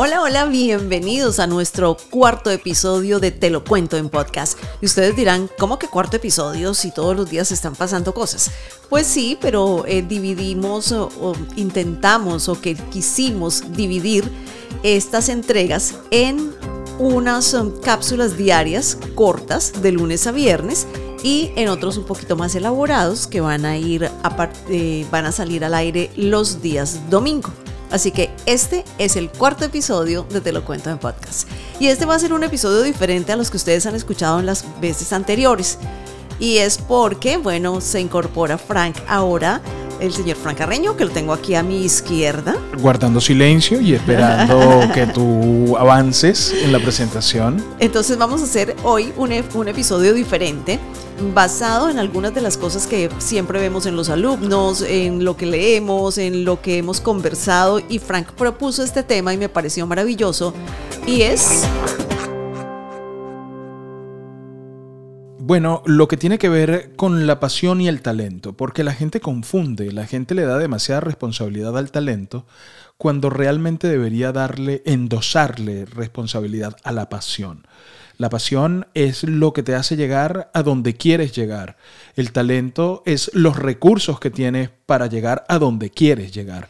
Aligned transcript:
Hola, 0.00 0.22
hola, 0.22 0.44
bienvenidos 0.44 1.40
a 1.40 1.48
nuestro 1.48 1.96
cuarto 1.96 2.52
episodio 2.52 3.18
de 3.18 3.32
Te 3.32 3.50
lo 3.50 3.64
cuento 3.64 3.96
en 3.96 4.10
podcast. 4.10 4.56
Y 4.80 4.86
ustedes 4.86 5.16
dirán, 5.16 5.50
¿cómo 5.58 5.76
que 5.80 5.88
cuarto 5.88 6.16
episodio 6.16 6.72
si 6.72 6.92
todos 6.92 7.16
los 7.16 7.28
días 7.28 7.50
están 7.50 7.74
pasando 7.74 8.14
cosas? 8.14 8.52
Pues 8.88 9.08
sí, 9.08 9.36
pero 9.40 9.84
eh, 9.88 10.02
dividimos 10.02 10.92
o, 10.92 11.08
o 11.20 11.34
intentamos 11.56 12.48
o 12.48 12.60
que 12.60 12.76
quisimos 12.76 13.72
dividir 13.72 14.30
estas 14.84 15.28
entregas 15.28 15.96
en 16.12 16.52
unas 17.00 17.52
um, 17.54 17.80
cápsulas 17.80 18.36
diarias 18.36 18.98
cortas 19.16 19.82
de 19.82 19.90
lunes 19.90 20.28
a 20.28 20.30
viernes 20.30 20.86
y 21.24 21.50
en 21.56 21.68
otros 21.70 21.96
un 21.96 22.04
poquito 22.04 22.36
más 22.36 22.54
elaborados 22.54 23.26
que 23.26 23.40
van 23.40 23.64
a 23.64 23.76
ir 23.76 24.08
eh, 24.68 25.06
van 25.10 25.26
a 25.26 25.32
salir 25.32 25.64
al 25.64 25.74
aire 25.74 26.12
los 26.14 26.62
días 26.62 27.00
domingo. 27.10 27.50
Así 27.90 28.12
que 28.12 28.30
este 28.46 28.84
es 28.98 29.16
el 29.16 29.30
cuarto 29.30 29.64
episodio 29.64 30.24
de 30.24 30.40
Te 30.40 30.52
lo 30.52 30.64
cuento 30.64 30.90
en 30.90 30.98
podcast. 30.98 31.48
Y 31.80 31.86
este 31.86 32.04
va 32.04 32.14
a 32.14 32.18
ser 32.18 32.32
un 32.32 32.44
episodio 32.44 32.82
diferente 32.82 33.32
a 33.32 33.36
los 33.36 33.50
que 33.50 33.56
ustedes 33.56 33.86
han 33.86 33.94
escuchado 33.94 34.40
en 34.40 34.46
las 34.46 34.64
veces 34.80 35.12
anteriores. 35.12 35.78
Y 36.38 36.58
es 36.58 36.78
porque, 36.78 37.36
bueno, 37.36 37.80
se 37.80 38.00
incorpora 38.00 38.58
Frank 38.58 38.96
ahora, 39.08 39.60
el 40.00 40.12
señor 40.12 40.36
Frank 40.36 40.58
Carreño, 40.58 40.96
que 40.96 41.04
lo 41.04 41.10
tengo 41.10 41.32
aquí 41.32 41.54
a 41.54 41.62
mi 41.62 41.84
izquierda. 41.84 42.56
Guardando 42.80 43.20
silencio 43.20 43.80
y 43.80 43.94
esperando 43.94 44.88
que 44.94 45.06
tú 45.06 45.76
avances 45.76 46.54
en 46.62 46.72
la 46.72 46.78
presentación. 46.78 47.64
Entonces 47.80 48.16
vamos 48.16 48.40
a 48.40 48.44
hacer 48.44 48.76
hoy 48.84 49.12
un, 49.16 49.32
un 49.54 49.68
episodio 49.68 50.14
diferente 50.14 50.78
basado 51.34 51.90
en 51.90 51.98
algunas 51.98 52.32
de 52.32 52.40
las 52.40 52.56
cosas 52.56 52.86
que 52.86 53.10
siempre 53.18 53.58
vemos 53.58 53.86
en 53.86 53.96
los 53.96 54.08
alumnos, 54.08 54.82
en 54.82 55.24
lo 55.24 55.36
que 55.36 55.46
leemos, 55.46 56.18
en 56.18 56.44
lo 56.44 56.62
que 56.62 56.78
hemos 56.78 57.00
conversado 57.00 57.80
y 57.88 57.98
Frank 57.98 58.28
propuso 58.32 58.84
este 58.84 59.02
tema 59.02 59.34
y 59.34 59.36
me 59.36 59.48
pareció 59.48 59.86
maravilloso 59.86 60.54
y 61.06 61.22
es... 61.22 61.64
Bueno, 65.48 65.82
lo 65.86 66.08
que 66.08 66.18
tiene 66.18 66.36
que 66.36 66.50
ver 66.50 66.94
con 66.94 67.26
la 67.26 67.40
pasión 67.40 67.80
y 67.80 67.88
el 67.88 68.02
talento, 68.02 68.54
porque 68.54 68.84
la 68.84 68.92
gente 68.92 69.18
confunde, 69.18 69.90
la 69.92 70.04
gente 70.04 70.34
le 70.34 70.42
da 70.42 70.58
demasiada 70.58 71.00
responsabilidad 71.00 71.78
al 71.78 71.90
talento 71.90 72.44
cuando 72.98 73.30
realmente 73.30 73.88
debería 73.88 74.30
darle, 74.30 74.82
endosarle 74.84 75.86
responsabilidad 75.86 76.76
a 76.84 76.92
la 76.92 77.08
pasión. 77.08 77.66
La 78.18 78.28
pasión 78.28 78.88
es 78.92 79.24
lo 79.24 79.54
que 79.54 79.62
te 79.62 79.74
hace 79.74 79.96
llegar 79.96 80.50
a 80.52 80.62
donde 80.62 80.96
quieres 80.98 81.32
llegar. 81.32 81.78
El 82.14 82.30
talento 82.32 83.02
es 83.06 83.30
los 83.32 83.56
recursos 83.56 84.20
que 84.20 84.28
tienes 84.28 84.68
para 84.84 85.06
llegar 85.06 85.46
a 85.48 85.58
donde 85.58 85.88
quieres 85.88 86.30
llegar. 86.30 86.68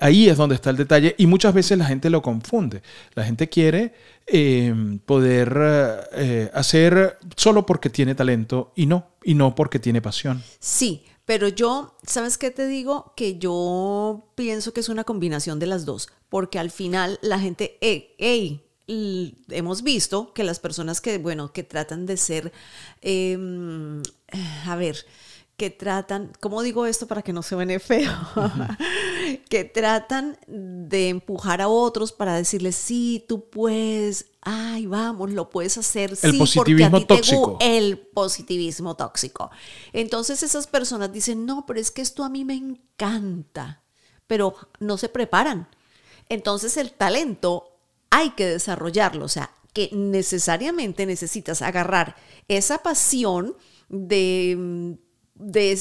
Ahí 0.00 0.28
es 0.28 0.36
donde 0.36 0.56
está 0.56 0.70
el 0.70 0.76
detalle 0.76 1.14
y 1.18 1.26
muchas 1.26 1.54
veces 1.54 1.78
la 1.78 1.84
gente 1.84 2.10
lo 2.10 2.20
confunde. 2.22 2.82
La 3.14 3.24
gente 3.24 3.48
quiere 3.48 3.94
eh, 4.26 4.74
poder 5.06 6.08
eh, 6.12 6.50
hacer 6.52 7.18
solo 7.36 7.64
porque 7.64 7.90
tiene 7.90 8.14
talento 8.14 8.72
y 8.74 8.86
no, 8.86 9.06
y 9.22 9.34
no 9.34 9.54
porque 9.54 9.78
tiene 9.78 10.02
pasión. 10.02 10.42
Sí, 10.58 11.04
pero 11.24 11.48
yo, 11.48 11.96
¿sabes 12.06 12.38
qué 12.38 12.50
te 12.50 12.66
digo? 12.66 13.12
Que 13.14 13.38
yo 13.38 14.30
pienso 14.34 14.72
que 14.72 14.80
es 14.80 14.88
una 14.88 15.04
combinación 15.04 15.58
de 15.58 15.66
las 15.66 15.84
dos, 15.84 16.08
porque 16.28 16.58
al 16.58 16.70
final 16.70 17.18
la 17.22 17.38
gente, 17.38 17.76
hey, 17.80 18.64
hemos 19.50 19.82
visto 19.82 20.32
que 20.32 20.42
las 20.42 20.58
personas 20.58 21.00
que, 21.00 21.18
bueno, 21.18 21.52
que 21.52 21.62
tratan 21.62 22.06
de 22.06 22.16
ser, 22.16 22.52
em, 23.02 24.02
a 24.66 24.76
ver, 24.76 25.04
que 25.58 25.70
tratan, 25.70 26.32
¿cómo 26.40 26.62
digo 26.62 26.86
esto 26.86 27.06
para 27.06 27.22
que 27.22 27.32
no 27.32 27.42
se 27.42 27.56
vene 27.56 27.78
feo? 27.78 28.10
que 29.48 29.64
tratan 29.64 30.38
de 30.46 31.08
empujar 31.08 31.60
a 31.60 31.68
otros 31.68 32.12
para 32.12 32.34
decirles, 32.34 32.76
sí, 32.76 33.24
tú 33.26 33.48
puedes, 33.48 34.26
ay, 34.42 34.86
vamos, 34.86 35.32
lo 35.32 35.50
puedes 35.50 35.78
hacer. 35.78 36.16
El 36.22 36.38
positivismo 36.38 37.06
tóxico. 37.06 37.58
el 37.60 37.98
positivismo 37.98 38.96
tóxico. 38.96 39.50
Entonces 39.92 40.42
esas 40.42 40.66
personas 40.66 41.12
dicen, 41.12 41.46
no, 41.46 41.66
pero 41.66 41.80
es 41.80 41.90
que 41.90 42.02
esto 42.02 42.24
a 42.24 42.28
mí 42.28 42.44
me 42.44 42.54
encanta, 42.54 43.82
pero 44.26 44.54
no 44.78 44.98
se 44.98 45.08
preparan. 45.08 45.68
Entonces 46.28 46.76
el 46.76 46.92
talento 46.92 47.78
hay 48.10 48.30
que 48.30 48.46
desarrollarlo, 48.46 49.24
o 49.24 49.28
sea, 49.28 49.50
que 49.72 49.90
necesariamente 49.92 51.06
necesitas 51.06 51.62
agarrar 51.62 52.16
esa 52.48 52.78
pasión 52.78 53.56
de, 53.88 54.98
de, 55.38 55.72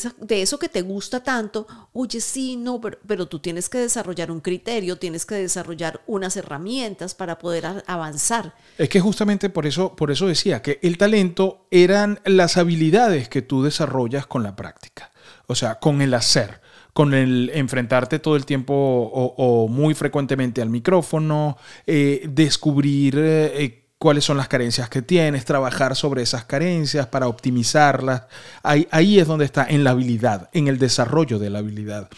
eso 0.41 0.59
que 0.59 0.69
te 0.69 0.81
gusta 0.81 1.23
tanto, 1.23 1.67
oye, 1.93 2.21
sí, 2.21 2.55
no, 2.57 2.79
pero, 2.79 2.97
pero, 3.05 3.27
tú 3.27 3.39
tienes 3.39 3.69
que 3.69 3.79
desarrollar 3.79 4.31
un 4.31 4.39
criterio, 4.39 4.97
tienes 4.97 5.25
que 5.25 5.35
desarrollar 5.35 6.01
unas 6.07 6.37
herramientas 6.37 7.15
para 7.15 7.39
poder 7.39 7.83
avanzar. 7.87 8.53
Es 8.77 8.89
que 8.89 8.99
justamente 8.99 9.49
por 9.49 9.65
eso, 9.65 9.95
por 9.95 10.11
eso 10.11 10.27
decía 10.27 10.61
que 10.61 10.79
el 10.83 10.97
talento 10.97 11.67
eran 11.71 12.19
las 12.25 12.57
habilidades 12.57 13.29
que 13.29 13.41
tú 13.41 13.63
desarrollas 13.63 14.27
con 14.27 14.43
la 14.43 14.55
práctica, 14.55 15.11
o 15.47 15.55
sea, 15.55 15.75
con 15.79 16.01
el 16.01 16.13
hacer 16.13 16.61
con 16.93 17.13
el 17.13 17.51
enfrentarte 17.53 18.17
todo 18.17 18.35
el 18.35 18.43
tiempo 18.47 18.73
o, 18.73 19.67
muy 19.67 19.93
frecuentemente 19.93 20.63
al 20.63 20.71
micrófono, 20.71 21.55
eh, 21.85 22.25
descubrir 22.27 23.13
eh, 23.19 23.86
cuáles 23.99 24.25
son 24.25 24.37
las 24.37 24.47
carencias 24.47 24.89
que 24.89 25.01
tienes, 25.01 25.45
trabajar 25.45 25.95
sobre 25.95 26.21
esas 26.21 26.45
carencias 26.45 27.07
para 27.07 27.27
optimizarlas. 27.27 28.23
Ahí, 28.63 28.87
ahí, 28.91 29.19
es 29.19 29.27
donde 29.27 29.45
está, 29.45 29.65
en 29.67 29.83
la 29.83 29.91
habilidad, 29.91 30.49
en 30.53 30.67
el 30.67 30.77
desarrollo 30.77 31.39
de 31.39 31.49
la 31.49 31.59
habilidad. 31.59 32.09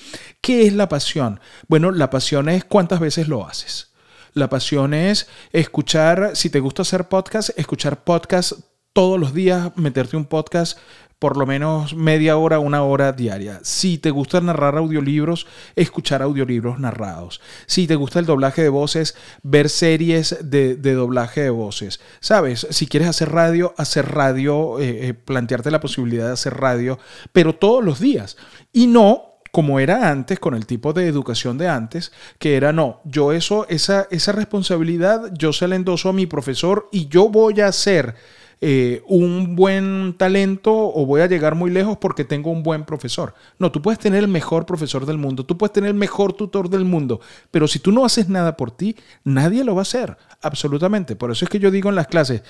¿Qué 0.41 0.68
es 0.68 0.73
la 0.73 0.89
pasión? 0.89 1.39
Bueno, 1.68 1.91
la 1.91 2.09
pasión 2.09 2.50
es 2.50 2.66
cuántas 2.66 3.00
veces 3.00 3.28
lo 3.28 3.47
haces. 3.47 3.94
La 4.34 4.50
pasión 4.50 4.94
es 4.94 5.28
escuchar, 5.51 6.31
si 6.35 6.50
te 6.50 6.59
gusta 6.59 6.84
hacer 6.84 7.07
podcast, 7.07 7.50
escuchar 7.57 8.03
podcast 8.03 8.53
todos 8.94 9.19
los 9.19 9.34
días, 9.34 9.72
meterte 9.75 10.18
un 10.18 10.25
podcast 10.25 10.78
por 11.19 11.35
lo 11.35 11.46
menos 11.46 11.94
media 11.96 12.38
hora, 12.38 12.59
una 12.59 12.84
hora 12.84 13.12
diaria. 13.12 13.59
Si 13.62 13.97
te 13.97 14.09
gusta 14.09 14.40
narrar 14.40 14.78
audiolibros, 14.78 15.47
escuchar 15.75 16.22
audiolibros 16.22 16.80
narrados. 16.80 17.41
Si 17.68 17.88
te 17.88 17.96
gusta 17.96 18.19
el 18.19 18.25
doblaje 18.25 18.62
de 18.63 18.69
voces, 18.69 19.16
ver 19.44 19.69
series 19.69 20.38
de, 20.41 20.75
doblaje 20.75 21.41
de 21.41 21.50
voces. 21.50 22.00
¿Sabes? 22.22 22.66
Si 22.69 22.88
quieres 22.88 23.09
hacer 23.09 23.31
radio, 23.31 23.74
hacer 23.78 24.09
radio, 24.09 24.80
eh, 24.80 25.09
eh, 25.09 25.13
plantearte 25.13 25.72
la 25.72 25.81
posibilidad 25.81 26.28
de 26.28 26.34
hacer 26.34 26.56
radio, 26.56 26.97
pero 27.34 27.53
todos 27.53 27.84
los 27.84 28.00
días. 28.00 28.38
Y 28.72 28.88
no 28.88 29.25
como 29.51 29.80
era 29.80 30.12
antes, 30.12 30.40
con 30.40 30.53
el 30.53 30.68
tipo 30.68 30.94
de 30.94 31.07
educación 31.07 31.57
de 31.57 31.68
antes, 31.68 32.12
que 32.38 32.56
era 32.56 32.72
no, 32.72 33.01
yo 33.03 33.31
eso, 33.34 33.68
esa, 33.68 34.07
esa 34.12 34.31
responsabilidad, 34.31 35.34
yo 35.34 35.53
se 35.53 35.68
la 35.68 35.75
endoso 35.75 36.09
a 36.09 36.13
mi 36.13 36.28
profesor 36.28 36.88
y 36.91 37.07
yo 37.07 37.30
voy 37.30 37.59
a 37.62 37.68
hacer 37.68 38.16
eh, 38.62 39.03
un 39.08 39.56
buen 39.56 40.16
talento 40.18 40.74
o 40.74 41.06
voy 41.06 41.22
a 41.22 41.28
llegar 41.28 41.56
muy 41.56 41.72
lejos 41.72 41.97
porque 41.97 42.25
tengo 42.25 42.52
un 42.52 42.62
buen 42.62 42.84
profesor. 42.84 43.34
No, 43.58 43.72
tú 43.72 43.81
puedes 43.81 44.00
tener 44.00 44.22
el 44.22 44.28
mejor 44.28 44.66
profesor 44.66 45.06
del 45.06 45.18
mundo, 45.18 45.46
tú 45.46 45.58
puedes 45.58 45.72
tener 45.72 45.90
el 45.90 45.96
mejor 45.96 46.34
tutor 46.34 46.69
del 46.69 46.84
mundo, 46.84 47.22
pero 47.52 47.69
si 47.69 47.80
tú 47.80 47.94
no 47.94 48.03
haces 48.03 48.28
nada 48.28 48.58
por 48.58 48.72
ti, 48.72 48.98
nadie 49.24 49.64
lo 49.64 49.75
va 49.75 49.81
a 49.81 49.84
hacer, 49.84 50.18
absolutamente. 50.42 51.16
Por 51.16 51.31
eso 51.31 51.46
es 51.46 51.50
que 51.50 51.59
yo 51.59 51.72
digo 51.72 51.90
en 51.90 51.96
las 51.96 52.08
clases, 52.08 52.44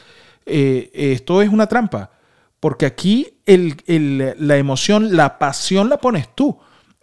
eh, 0.48 0.90
esto 0.94 1.44
es 1.44 1.50
una 1.50 1.68
trampa, 1.68 2.10
porque 2.60 2.88
aquí 2.88 3.38
la 3.46 4.58
emoción, 4.58 5.16
la 5.16 5.38
pasión 5.38 5.90
la 5.90 5.98
pones 5.98 6.34
tú. 6.34 6.58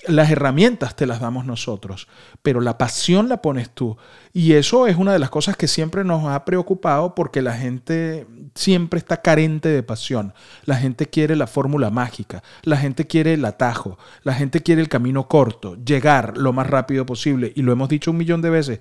Las 0.06 0.30
herramientas 0.30 0.94
te 0.94 1.06
las 1.06 1.20
damos 1.20 1.46
nosotros, 1.46 2.06
pero 2.42 2.60
la 2.60 2.76
pasión 2.76 3.30
la 3.30 3.40
pones 3.40 3.70
tú. 3.70 3.96
Y 4.32 4.52
eso 4.52 4.86
es 4.86 4.96
una 4.96 5.12
de 5.12 5.18
las 5.18 5.30
cosas 5.30 5.56
que 5.56 5.68
siempre 5.68 6.04
nos 6.04 6.26
ha 6.26 6.44
preocupado 6.44 7.14
porque 7.14 7.40
la 7.40 7.54
gente 7.54 8.26
siempre 8.54 8.98
está 8.98 9.22
carente 9.22 9.70
de 9.70 9.82
pasión. 9.82 10.34
La 10.66 10.76
gente 10.76 11.06
quiere 11.06 11.34
la 11.34 11.46
fórmula 11.46 11.88
mágica, 11.88 12.42
la 12.62 12.76
gente 12.76 13.06
quiere 13.06 13.34
el 13.34 13.44
atajo, 13.46 13.98
la 14.22 14.34
gente 14.34 14.62
quiere 14.62 14.82
el 14.82 14.90
camino 14.90 15.28
corto, 15.28 15.76
llegar 15.76 16.36
lo 16.36 16.52
más 16.52 16.66
rápido 16.66 17.06
posible. 17.06 17.52
Y 17.56 17.62
lo 17.62 17.72
hemos 17.72 17.88
dicho 17.88 18.10
un 18.10 18.18
millón 18.18 18.42
de 18.42 18.50
veces, 18.50 18.80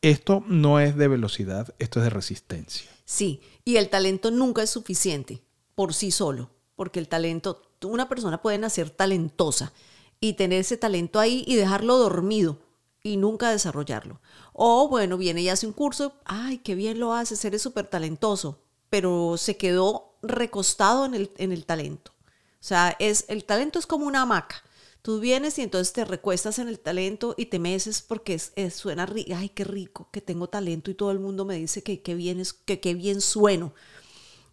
esto 0.00 0.42
no 0.48 0.80
es 0.80 0.96
de 0.96 1.08
velocidad, 1.08 1.74
esto 1.78 2.00
es 2.00 2.04
de 2.04 2.10
resistencia. 2.10 2.90
Sí, 3.04 3.42
y 3.66 3.76
el 3.76 3.90
talento 3.90 4.30
nunca 4.30 4.62
es 4.62 4.70
suficiente 4.70 5.42
por 5.74 5.92
sí 5.92 6.10
solo, 6.10 6.50
porque 6.74 7.00
el 7.00 7.08
talento, 7.08 7.62
una 7.82 8.08
persona 8.08 8.40
puede 8.40 8.56
nacer 8.58 8.88
talentosa 8.88 9.72
y 10.24 10.32
tener 10.32 10.60
ese 10.60 10.78
talento 10.78 11.20
ahí 11.20 11.44
y 11.46 11.54
dejarlo 11.54 11.98
dormido 11.98 12.58
y 13.02 13.18
nunca 13.18 13.50
desarrollarlo. 13.50 14.22
O 14.54 14.88
bueno, 14.88 15.18
viene 15.18 15.42
y 15.42 15.50
hace 15.50 15.66
un 15.66 15.74
curso, 15.74 16.14
ay, 16.24 16.58
qué 16.58 16.74
bien 16.74 16.98
lo 16.98 17.12
haces, 17.12 17.44
eres 17.44 17.60
súper 17.60 17.88
talentoso, 17.88 18.62
pero 18.88 19.36
se 19.36 19.58
quedó 19.58 20.16
recostado 20.22 21.04
en 21.04 21.12
el, 21.14 21.30
en 21.36 21.52
el 21.52 21.66
talento. 21.66 22.12
O 22.18 22.66
sea, 22.66 22.96
es, 23.00 23.26
el 23.28 23.44
talento 23.44 23.78
es 23.78 23.86
como 23.86 24.06
una 24.06 24.22
hamaca. 24.22 24.64
Tú 25.02 25.20
vienes 25.20 25.58
y 25.58 25.62
entonces 25.62 25.92
te 25.92 26.06
recuestas 26.06 26.58
en 26.58 26.68
el 26.68 26.80
talento 26.80 27.34
y 27.36 27.46
te 27.46 27.58
meces 27.58 28.00
porque 28.00 28.40
es, 28.56 28.74
suena, 28.74 29.06
ay, 29.36 29.50
qué 29.50 29.64
rico, 29.64 30.08
que 30.10 30.22
tengo 30.22 30.48
talento 30.48 30.90
y 30.90 30.94
todo 30.94 31.10
el 31.10 31.20
mundo 31.20 31.44
me 31.44 31.56
dice 31.56 31.82
que 31.82 32.00
qué 32.00 32.14
bien, 32.14 32.40
es, 32.40 32.54
que 32.54 32.80
qué 32.80 32.94
bien 32.94 33.20
sueno. 33.20 33.74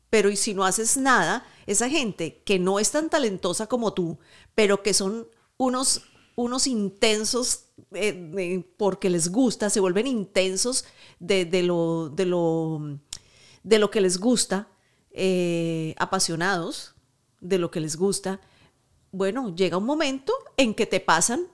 Pero 0.10 0.30
y 0.30 0.36
si 0.36 0.54
no 0.54 0.66
haces 0.66 0.98
nada, 0.98 1.46
esa 1.66 1.88
gente 1.88 2.44
que 2.44 2.60
no 2.60 2.78
es 2.78 2.92
tan 2.92 3.10
talentosa 3.10 3.68
como 3.68 3.94
tú, 3.94 4.20
pero 4.54 4.84
que 4.84 4.94
son 4.94 5.30
unos, 5.62 6.02
unos 6.36 6.66
intensos 6.66 7.66
eh, 7.94 8.66
porque 8.78 9.12
les 9.12 9.32
gusta, 9.32 9.70
se 9.70 9.80
vuelven 9.80 10.08
intensos 10.08 10.86
de, 11.20 11.46
lo, 11.64 12.10
de, 12.10 12.26
lo, 12.26 13.00
de 13.64 13.78
lo 13.78 13.92
que 13.92 14.02
les 14.02 14.20
gusta, 14.20 14.68
eh, 15.12 15.94
apasionados 16.00 16.96
de 17.42 17.60
lo 17.60 17.70
que 17.70 17.80
les 17.80 17.96
gusta, 17.96 18.42
bueno, 19.12 19.54
llega 19.56 19.78
un 19.78 19.86
momento 19.86 20.34
en 20.58 20.74
que 20.74 20.88
te 20.88 21.00
pasan 21.00 21.48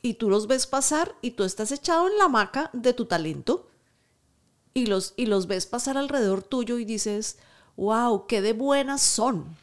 y 0.00 0.14
tú 0.14 0.30
los 0.30 0.46
ves 0.46 0.68
pasar 0.68 1.16
y 1.20 1.32
tú 1.32 1.42
estás 1.42 1.72
echado 1.72 2.06
en 2.08 2.18
la 2.18 2.26
hamaca 2.26 2.70
de 2.72 2.92
tu 2.92 3.06
talento 3.06 3.68
y 4.74 4.86
los, 4.86 5.12
y 5.16 5.26
los 5.26 5.48
ves 5.48 5.66
pasar 5.66 5.96
alrededor 5.96 6.42
tuyo 6.42 6.78
y 6.78 6.84
dices, 6.84 7.38
wow, 7.76 8.26
qué 8.28 8.42
de 8.42 8.52
buenas 8.52 9.02
son. 9.02 9.56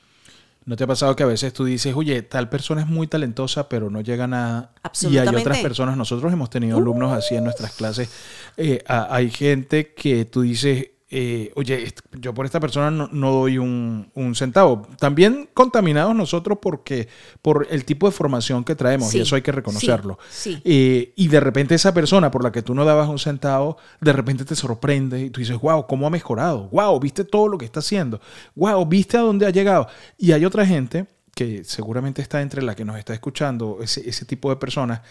¿No 0.64 0.76
te 0.76 0.84
ha 0.84 0.88
pasado 0.88 1.16
que 1.16 1.24
a 1.24 1.28
veces 1.28 1.54
tú 1.54 1.66
dices, 1.66 1.96
oye, 1.96 2.22
tal 2.22 2.48
persona 2.48 2.82
es 2.82 2.88
muy 2.88 3.08
talentosa, 3.08 3.68
pero 3.68 3.90
no 3.90 4.02
llega 4.02 4.26
a 4.26 4.28
nada? 4.28 4.74
Y 5.10 5.18
hay 5.18 5.28
otras 5.28 5.58
personas, 5.58 5.98
nosotros 5.98 6.32
hemos 6.32 6.52
tenido 6.52 6.78
alumnos 6.78 7.12
así 7.12 7.36
en 7.36 7.44
nuestras 7.44 7.72
clases. 7.74 8.10
Eh, 8.58 8.84
hay 8.88 9.32
gente 9.32 9.94
que 9.94 10.26
tú 10.26 10.42
dices, 10.42 10.91
eh, 11.14 11.52
oye, 11.56 11.94
yo 12.14 12.34
por 12.34 12.46
esta 12.46 12.62
persona 12.62 12.90
no, 12.90 13.32
doy 13.32 13.58
un, 13.58 14.10
centavo. 14.34 14.88
También 14.98 15.50
contaminados 15.54 16.16
nosotros 16.16 16.60
porque 16.62 17.10
por 17.42 17.68
el 17.70 17.84
tipo 17.84 18.08
de 18.08 18.14
formación 18.14 18.64
que 18.64 18.76
traemos, 18.76 19.14
y 19.14 19.20
eso 19.20 19.36
hay 19.36 19.42
que 19.42 19.52
reconocerlo. 19.52 20.18
Eh, 20.64 21.12
y 21.14 21.28
de 21.28 21.40
repente 21.42 21.76
esa 21.76 21.94
persona 21.94 22.32
por 22.32 22.46
la 22.46 22.54
que 22.54 22.62
tú 22.62 22.74
no 22.74 22.86
dabas 22.86 23.10
un 23.10 23.20
centavo, 23.20 23.78
de 24.00 24.14
repente 24.14 24.46
te 24.46 24.56
sorprende 24.56 25.20
y 25.20 25.30
tú 25.30 25.42
dices, 25.42 25.60
wow, 25.60 25.86
¿cómo 25.86 26.08
ha 26.08 26.10
mejorado? 26.10 26.70
Wow, 26.72 26.98
viste 27.02 27.26
todo 27.26 27.50
lo 27.50 27.58
que 27.58 27.66
está 27.66 27.82
haciendo. 27.82 28.22
Wow, 28.56 28.86
viste 28.86 29.18
a 29.18 29.22
dónde 29.22 29.46
ha 29.46 29.50
llegado. 29.50 29.88
Y 30.18 30.32
hay 30.32 30.46
otra 30.46 30.66
gente 30.66 31.08
que 31.36 31.66
seguramente 31.66 32.22
está 32.22 32.42
entre 32.42 32.62
la 32.62 32.74
que 32.74 32.86
nos 32.86 32.98
está 32.98 33.14
escuchando, 33.14 33.80
ese, 33.82 34.08
ese 34.10 34.24
tipo 34.24 34.50
de 34.50 34.56
personas 34.56 35.02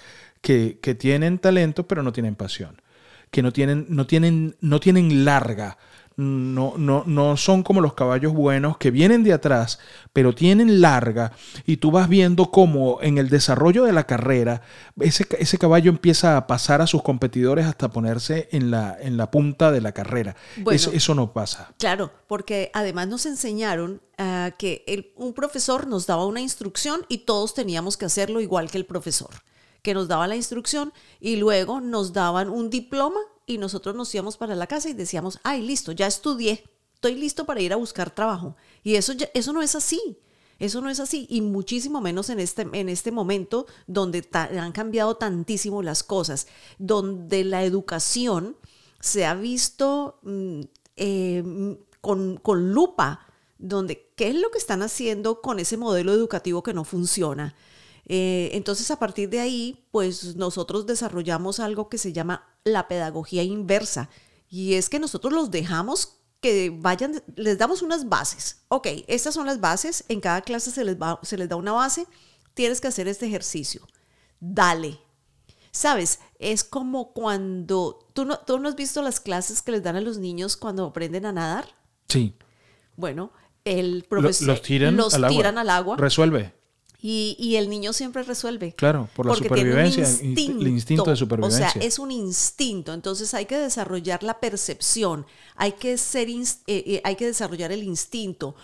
que, 0.40 0.78
que 0.80 0.94
tienen 0.94 1.38
talento 1.38 1.86
pero 1.86 2.02
no 2.02 2.10
tienen 2.10 2.36
pasión 2.36 2.80
que 3.30 3.42
no 3.42 3.52
tienen, 3.52 3.86
no 3.88 4.06
tienen, 4.06 4.56
no 4.60 4.80
tienen 4.80 5.24
larga 5.24 5.78
no, 6.16 6.74
no, 6.76 7.04
no 7.06 7.36
son 7.36 7.62
como 7.62 7.80
los 7.80 7.94
caballos 7.94 8.32
buenos 8.32 8.76
que 8.76 8.90
vienen 8.90 9.22
de 9.22 9.32
atrás, 9.32 9.78
pero 10.12 10.34
tienen 10.34 10.80
larga 10.80 11.32
y 11.64 11.78
tú 11.78 11.90
vas 11.90 12.08
viendo 12.08 12.50
cómo 12.50 12.98
en 13.00 13.18
el 13.18 13.30
desarrollo 13.30 13.84
de 13.84 13.92
la 13.92 14.04
carrera 14.04 14.62
ese, 15.00 15.26
ese 15.38 15.58
caballo 15.58 15.90
empieza 15.90 16.36
a 16.36 16.46
pasar 16.46 16.82
a 16.82 16.86
sus 16.86 17.02
competidores 17.02 17.66
hasta 17.66 17.90
ponerse 17.90 18.48
en 18.52 18.70
la, 18.70 18.96
en 19.00 19.16
la 19.16 19.30
punta 19.30 19.70
de 19.70 19.80
la 19.80 19.92
carrera. 19.92 20.36
eso, 20.70 20.90
eso, 20.92 21.14
no 21.14 21.32
pasa. 21.32 21.72
Claro, 21.78 22.10
porque 22.26 22.70
además 22.74 23.08
nos 23.08 23.26
enseñaron 23.26 24.02
ah, 24.18 24.50
que 24.58 25.12
un 25.16 25.32
profesor 25.32 25.86
nos 25.86 26.06
daba 26.06 26.26
una 26.26 26.40
instrucción 26.40 27.00
y 27.08 27.18
todos 27.18 27.54
teníamos 27.54 27.96
que 27.96 28.04
hacerlo 28.04 28.40
igual 28.40 28.70
que 28.70 28.78
el 28.78 28.86
profesor 28.86 29.30
que 29.82 29.94
nos 29.94 30.08
daba 30.08 30.28
la 30.28 30.36
instrucción 30.36 30.92
y 31.20 31.36
luego 31.36 31.80
nos 31.80 32.12
daban 32.12 32.50
un 32.50 32.68
diploma 32.68 33.20
y 33.50 33.58
nosotros 33.58 33.94
nos 33.94 34.14
íbamos 34.14 34.36
para 34.36 34.54
la 34.54 34.66
casa 34.66 34.88
y 34.88 34.94
decíamos, 34.94 35.38
ay, 35.42 35.62
listo, 35.62 35.92
ya 35.92 36.06
estudié, 36.06 36.64
estoy 36.94 37.14
listo 37.14 37.44
para 37.44 37.60
ir 37.60 37.72
a 37.72 37.76
buscar 37.76 38.10
trabajo. 38.10 38.56
Y 38.82 38.94
eso, 38.94 39.12
eso 39.34 39.52
no 39.52 39.62
es 39.62 39.74
así. 39.74 40.18
Eso 40.58 40.82
no 40.82 40.90
es 40.90 41.00
así, 41.00 41.26
y 41.30 41.40
muchísimo 41.40 42.02
menos 42.02 42.28
en 42.28 42.38
este, 42.38 42.68
en 42.70 42.90
este 42.90 43.10
momento 43.10 43.66
donde 43.86 44.28
han 44.32 44.72
cambiado 44.72 45.16
tantísimo 45.16 45.82
las 45.82 46.02
cosas, 46.02 46.48
donde 46.78 47.44
la 47.44 47.64
educación 47.64 48.58
se 49.00 49.24
ha 49.24 49.34
visto 49.34 50.18
mm, 50.22 50.60
eh, 50.96 51.78
con, 52.02 52.36
con 52.36 52.74
lupa, 52.74 53.26
donde 53.56 54.12
qué 54.14 54.28
es 54.28 54.34
lo 54.34 54.50
que 54.50 54.58
están 54.58 54.82
haciendo 54.82 55.40
con 55.40 55.60
ese 55.60 55.78
modelo 55.78 56.12
educativo 56.12 56.62
que 56.62 56.74
no 56.74 56.84
funciona. 56.84 57.54
Eh, 58.06 58.50
entonces, 58.52 58.90
a 58.90 58.98
partir 58.98 59.28
de 59.28 59.40
ahí, 59.40 59.86
pues 59.90 60.36
nosotros 60.36 60.86
desarrollamos 60.86 61.60
algo 61.60 61.88
que 61.88 61.98
se 61.98 62.12
llama 62.12 62.48
la 62.64 62.88
pedagogía 62.88 63.42
inversa. 63.42 64.10
Y 64.48 64.74
es 64.74 64.88
que 64.88 64.98
nosotros 64.98 65.32
los 65.32 65.50
dejamos 65.50 66.20
que 66.40 66.70
vayan, 66.74 67.22
les 67.36 67.58
damos 67.58 67.82
unas 67.82 68.08
bases. 68.08 68.62
Ok, 68.68 68.88
estas 69.06 69.34
son 69.34 69.46
las 69.46 69.60
bases. 69.60 70.04
En 70.08 70.20
cada 70.20 70.40
clase 70.40 70.70
se 70.70 70.84
les, 70.84 70.96
se 71.22 71.36
les 71.36 71.48
da 71.48 71.56
una 71.56 71.72
base. 71.72 72.06
Tienes 72.54 72.80
que 72.80 72.88
hacer 72.88 73.06
este 73.08 73.26
ejercicio. 73.26 73.86
Dale. 74.40 74.98
Sabes, 75.70 76.18
es 76.38 76.64
como 76.64 77.12
cuando, 77.12 78.08
¿tú 78.12 78.24
no, 78.24 78.38
¿tú 78.40 78.58
no 78.58 78.68
has 78.68 78.74
visto 78.74 79.02
las 79.02 79.20
clases 79.20 79.62
que 79.62 79.70
les 79.70 79.82
dan 79.82 79.96
a 79.96 80.00
los 80.00 80.18
niños 80.18 80.56
cuando 80.56 80.86
aprenden 80.86 81.26
a 81.26 81.32
nadar? 81.32 81.66
Sí. 82.08 82.34
Bueno, 82.96 83.32
el 83.64 84.04
profesor 84.08 84.48
los, 84.48 84.62
tiran, 84.62 84.96
los 84.96 85.14
tiran 85.28 85.58
al 85.58 85.70
agua. 85.70 85.96
Resuelve. 85.96 86.54
Y, 87.02 87.56
el 87.56 87.70
niño 87.70 87.92
siempre 87.92 88.22
resuelve. 88.22 88.74
Claro, 88.74 89.08
por 89.14 89.26
la 89.26 89.34
supervivencia, 89.34 90.06
el 90.06 90.68
instinto 90.68 91.04
de 91.04 91.16
supervivencia. 91.16 91.68
O 91.68 91.70
sea, 91.70 91.82
es 91.82 91.98
un 91.98 92.10
instinto. 92.10 92.92
Entonces 92.92 93.32
hay 93.34 93.46
que 93.46 93.56
desarrollar 93.56 94.22
la 94.22 94.38
percepción, 94.38 95.26
hay 95.56 95.72
que, 95.72 95.96
ser, 95.96 96.28
eh, 96.28 96.44
eh, 96.66 97.00
hay 97.04 97.16
que 97.16 97.26
desarrollar 97.26 97.72
el 97.72 97.82
instinto, 97.82 98.54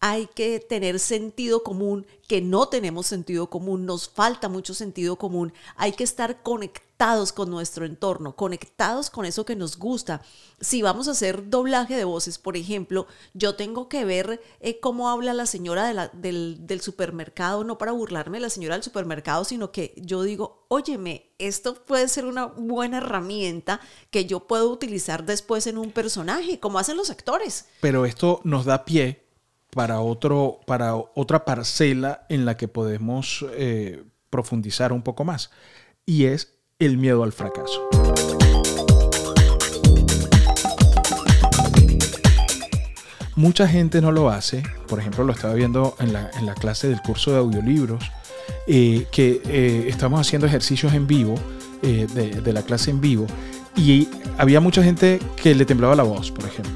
hay 0.00 0.26
que 0.26 0.60
tener 0.60 0.98
sentido 0.98 1.62
común, 1.62 2.06
que 2.28 2.40
no 2.40 2.68
tenemos 2.68 3.06
sentido 3.06 3.48
común, 3.48 3.86
nos 3.86 4.08
falta 4.08 4.48
mucho 4.48 4.74
sentido 4.74 5.16
común. 5.16 5.52
Hay 5.76 5.92
que 5.92 6.04
estar 6.04 6.42
conectados 6.42 7.32
con 7.32 7.50
nuestro 7.50 7.86
entorno, 7.86 8.36
conectados 8.36 9.10
con 9.10 9.24
eso 9.24 9.44
que 9.44 9.56
nos 9.56 9.78
gusta. 9.78 10.22
Si 10.60 10.82
vamos 10.82 11.08
a 11.08 11.12
hacer 11.12 11.48
doblaje 11.48 11.94
de 11.94 12.04
voces, 12.04 12.38
por 12.38 12.56
ejemplo, 12.56 13.06
yo 13.32 13.54
tengo 13.54 13.88
que 13.88 14.04
ver 14.04 14.40
eh, 14.60 14.80
cómo 14.80 15.08
habla 15.08 15.32
la 15.32 15.46
señora 15.46 16.10
del, 16.12 16.66
del 16.66 16.80
supermercado, 16.80 17.64
no 17.64 17.78
para 17.78 17.92
burlarme 17.92 18.38
de 18.38 18.42
la 18.42 18.50
señora 18.50 18.74
del 18.74 18.84
supermercado, 18.84 19.44
sino 19.44 19.72
que 19.72 19.94
yo 19.96 20.22
digo, 20.22 20.66
óyeme, 20.68 21.30
esto 21.38 21.74
puede 21.74 22.08
ser 22.08 22.26
una 22.26 22.46
buena 22.46 22.98
herramienta 22.98 23.80
que 24.10 24.26
yo 24.26 24.46
puedo 24.46 24.70
utilizar 24.70 25.24
después 25.24 25.66
en 25.66 25.78
un 25.78 25.90
personaje, 25.90 26.60
como 26.60 26.78
hacen 26.78 26.96
los 26.96 27.10
actores. 27.10 27.66
Pero 27.80 28.04
esto 28.04 28.40
nos 28.44 28.64
da 28.64 28.84
pie 28.84 29.25
para, 29.76 30.00
otro, 30.00 30.60
para 30.66 30.96
otra 30.96 31.44
parcela 31.44 32.24
en 32.30 32.46
la 32.46 32.56
que 32.56 32.66
podemos 32.66 33.44
eh, 33.52 34.04
profundizar 34.30 34.90
un 34.90 35.02
poco 35.02 35.22
más, 35.22 35.50
y 36.06 36.24
es 36.24 36.54
el 36.78 36.96
miedo 36.96 37.22
al 37.22 37.32
fracaso. 37.32 37.86
Mucha 43.34 43.68
gente 43.68 44.00
no 44.00 44.12
lo 44.12 44.30
hace, 44.30 44.62
por 44.88 44.98
ejemplo 44.98 45.24
lo 45.24 45.34
estaba 45.34 45.52
viendo 45.52 45.94
en 46.00 46.14
la, 46.14 46.54
clase 46.54 46.88
del 46.88 47.02
curso 47.02 47.32
de 47.32 47.36
audiolibros, 47.36 48.02
eh, 48.66 49.06
que 49.12 49.42
eh, 49.44 49.88
estamos 49.88 50.18
haciendo 50.22 50.46
ejercicios 50.46 50.94
en 50.94 51.06
vivo, 51.06 51.34
de, 51.82 52.06
de 52.06 52.52
la 52.54 52.62
clase 52.62 52.90
en 52.90 53.02
vivo, 53.02 53.26
y 53.76 54.08
había 54.38 54.58
mucha 54.60 54.82
gente 54.82 55.20
que 55.36 55.54
le 55.54 55.66
temblaba 55.66 55.94
la 55.94 56.02
voz, 56.02 56.32
por 56.32 56.46
ejemplo 56.46 56.75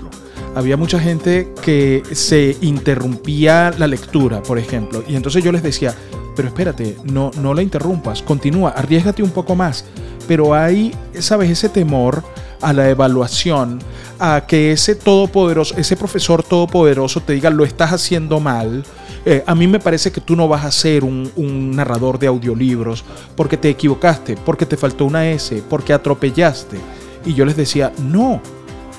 había 0.54 0.76
mucha 0.76 0.98
gente 0.98 1.52
que 1.62 2.02
se 2.12 2.56
interrumpía 2.60 3.72
la 3.78 3.86
lectura, 3.86 4.42
por 4.42 4.58
ejemplo, 4.58 5.02
y 5.06 5.16
entonces 5.16 5.44
yo 5.44 5.52
les 5.52 5.62
decía, 5.62 5.94
pero 6.34 6.48
espérate, 6.48 6.96
no, 7.04 7.30
no 7.40 7.54
la 7.54 7.62
interrumpas, 7.62 8.22
continúa, 8.22 8.70
arriesgate 8.70 9.22
un 9.22 9.30
poco 9.30 9.54
más. 9.54 9.84
Pero 10.26 10.54
hay, 10.54 10.94
sabes, 11.18 11.50
ese 11.50 11.68
temor 11.68 12.22
a 12.60 12.72
la 12.72 12.88
evaluación, 12.88 13.78
a 14.18 14.44
que 14.46 14.72
ese 14.72 14.94
todopoderoso, 14.94 15.74
ese 15.76 15.96
profesor 15.96 16.42
todopoderoso 16.42 17.20
te 17.20 17.32
diga, 17.32 17.50
lo 17.50 17.64
estás 17.64 17.92
haciendo 17.92 18.38
mal. 18.38 18.84
Eh, 19.24 19.42
a 19.46 19.54
mí 19.54 19.66
me 19.66 19.80
parece 19.80 20.12
que 20.12 20.20
tú 20.20 20.36
no 20.36 20.48
vas 20.48 20.64
a 20.64 20.70
ser 20.70 21.04
un, 21.04 21.30
un 21.36 21.72
narrador 21.72 22.18
de 22.18 22.28
audiolibros 22.28 23.04
porque 23.36 23.56
te 23.56 23.68
equivocaste, 23.68 24.36
porque 24.36 24.66
te 24.66 24.76
faltó 24.76 25.04
una 25.04 25.28
S, 25.28 25.62
porque 25.68 25.92
atropellaste. 25.92 26.78
Y 27.24 27.34
yo 27.34 27.44
les 27.44 27.56
decía, 27.56 27.92
no, 27.98 28.40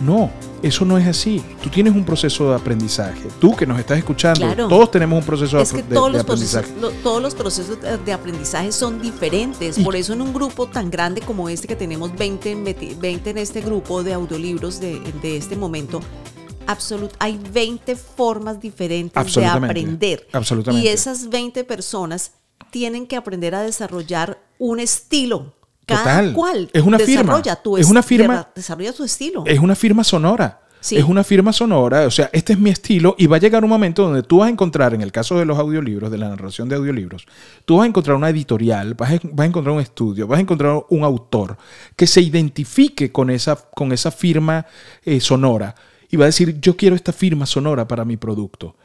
no, 0.01 0.31
eso 0.61 0.85
no 0.85 0.97
es 0.97 1.07
así. 1.07 1.43
Tú 1.61 1.69
tienes 1.69 1.93
un 1.93 2.03
proceso 2.03 2.49
de 2.49 2.55
aprendizaje. 2.55 3.27
Tú 3.39 3.55
que 3.55 3.65
nos 3.65 3.79
estás 3.79 3.97
escuchando, 3.97 4.67
todos 4.67 4.91
tenemos 4.91 5.19
un 5.19 5.25
proceso 5.25 5.59
es 5.59 5.71
de, 5.71 5.81
que 5.81 5.93
todos 5.93 6.11
los 6.11 6.21
aprendizaje. 6.21 6.71
Procesos, 6.71 7.03
todos 7.03 7.21
los 7.21 7.35
procesos 7.35 7.77
de 8.05 8.13
aprendizaje 8.13 8.71
son 8.71 9.01
diferentes. 9.01 9.79
Por 9.79 9.95
eso 9.95 10.13
en 10.13 10.21
un 10.21 10.33
grupo 10.33 10.67
tan 10.67 10.89
grande 10.89 11.21
como 11.21 11.49
este, 11.49 11.67
que 11.67 11.75
tenemos 11.75 12.15
20, 12.15 12.95
20 12.99 13.29
en 13.29 13.37
este 13.37 13.61
grupo 13.61 14.03
de 14.03 14.13
audiolibros 14.13 14.79
de, 14.79 14.99
de 15.21 15.37
este 15.37 15.55
momento, 15.55 16.01
absolut, 16.67 17.11
hay 17.19 17.39
20 17.51 17.95
formas 17.95 18.59
diferentes 18.59 19.35
de 19.35 19.45
aprender. 19.45 20.27
Absolutamente. 20.31 20.85
Y 20.85 20.89
esas 20.89 21.29
20 21.29 21.63
personas 21.63 22.33
tienen 22.71 23.05
que 23.05 23.15
aprender 23.15 23.55
a 23.55 23.61
desarrollar 23.61 24.41
un 24.57 24.79
estilo 24.79 25.53
cada 25.91 26.33
cual 26.33 26.69
es 26.73 26.83
una 26.83 26.99
firma. 26.99 27.41
Tu 27.63 27.77
es 27.77 27.89
una 27.89 28.03
firma. 28.03 28.47
Desarrolla 28.55 28.93
tu 28.93 29.03
estilo. 29.03 29.43
Es 29.45 29.59
una 29.59 29.75
firma 29.75 30.03
sonora. 30.03 30.61
Es 30.89 31.03
una 31.03 31.23
firma 31.23 31.53
sonora, 31.53 32.07
o 32.07 32.11
sea, 32.11 32.31
este 32.33 32.53
es 32.53 32.59
mi 32.59 32.71
estilo 32.71 33.13
y 33.15 33.27
va 33.27 33.35
a 33.35 33.39
llegar 33.39 33.63
un 33.63 33.69
momento 33.69 34.03
donde 34.03 34.23
tú 34.23 34.39
vas 34.39 34.47
a 34.47 34.49
encontrar, 34.49 34.95
en 34.95 35.01
el 35.01 35.11
caso 35.11 35.37
de 35.37 35.45
los 35.45 35.59
audiolibros, 35.59 36.09
de 36.09 36.17
la 36.17 36.29
narración 36.29 36.67
de 36.69 36.75
audiolibros, 36.75 37.27
tú 37.65 37.77
vas 37.77 37.83
a 37.83 37.87
encontrar 37.87 38.17
una 38.17 38.29
editorial, 38.29 38.95
vas 38.95 39.11
a, 39.11 39.45
encontrar 39.45 39.75
un 39.75 39.79
estudio, 39.79 40.25
vas 40.25 40.39
a 40.39 40.41
encontrar 40.41 40.83
un 40.89 41.03
autor 41.03 41.55
que 41.95 42.07
se 42.07 42.21
identifique 42.21 43.11
con 43.11 43.29
esa, 43.29 43.55
con 43.55 43.91
esa 43.91 44.09
firma 44.09 44.65
eh, 45.05 45.19
sonora 45.19 45.75
y 46.09 46.17
va 46.17 46.25
a 46.25 46.27
decir, 46.27 46.59
yo 46.59 46.75
quiero 46.75 46.95
esta 46.95 47.13
firma 47.13 47.45
sonora 47.45 47.87
para 47.87 48.03
mi 48.03 48.17
producto. 48.17 48.75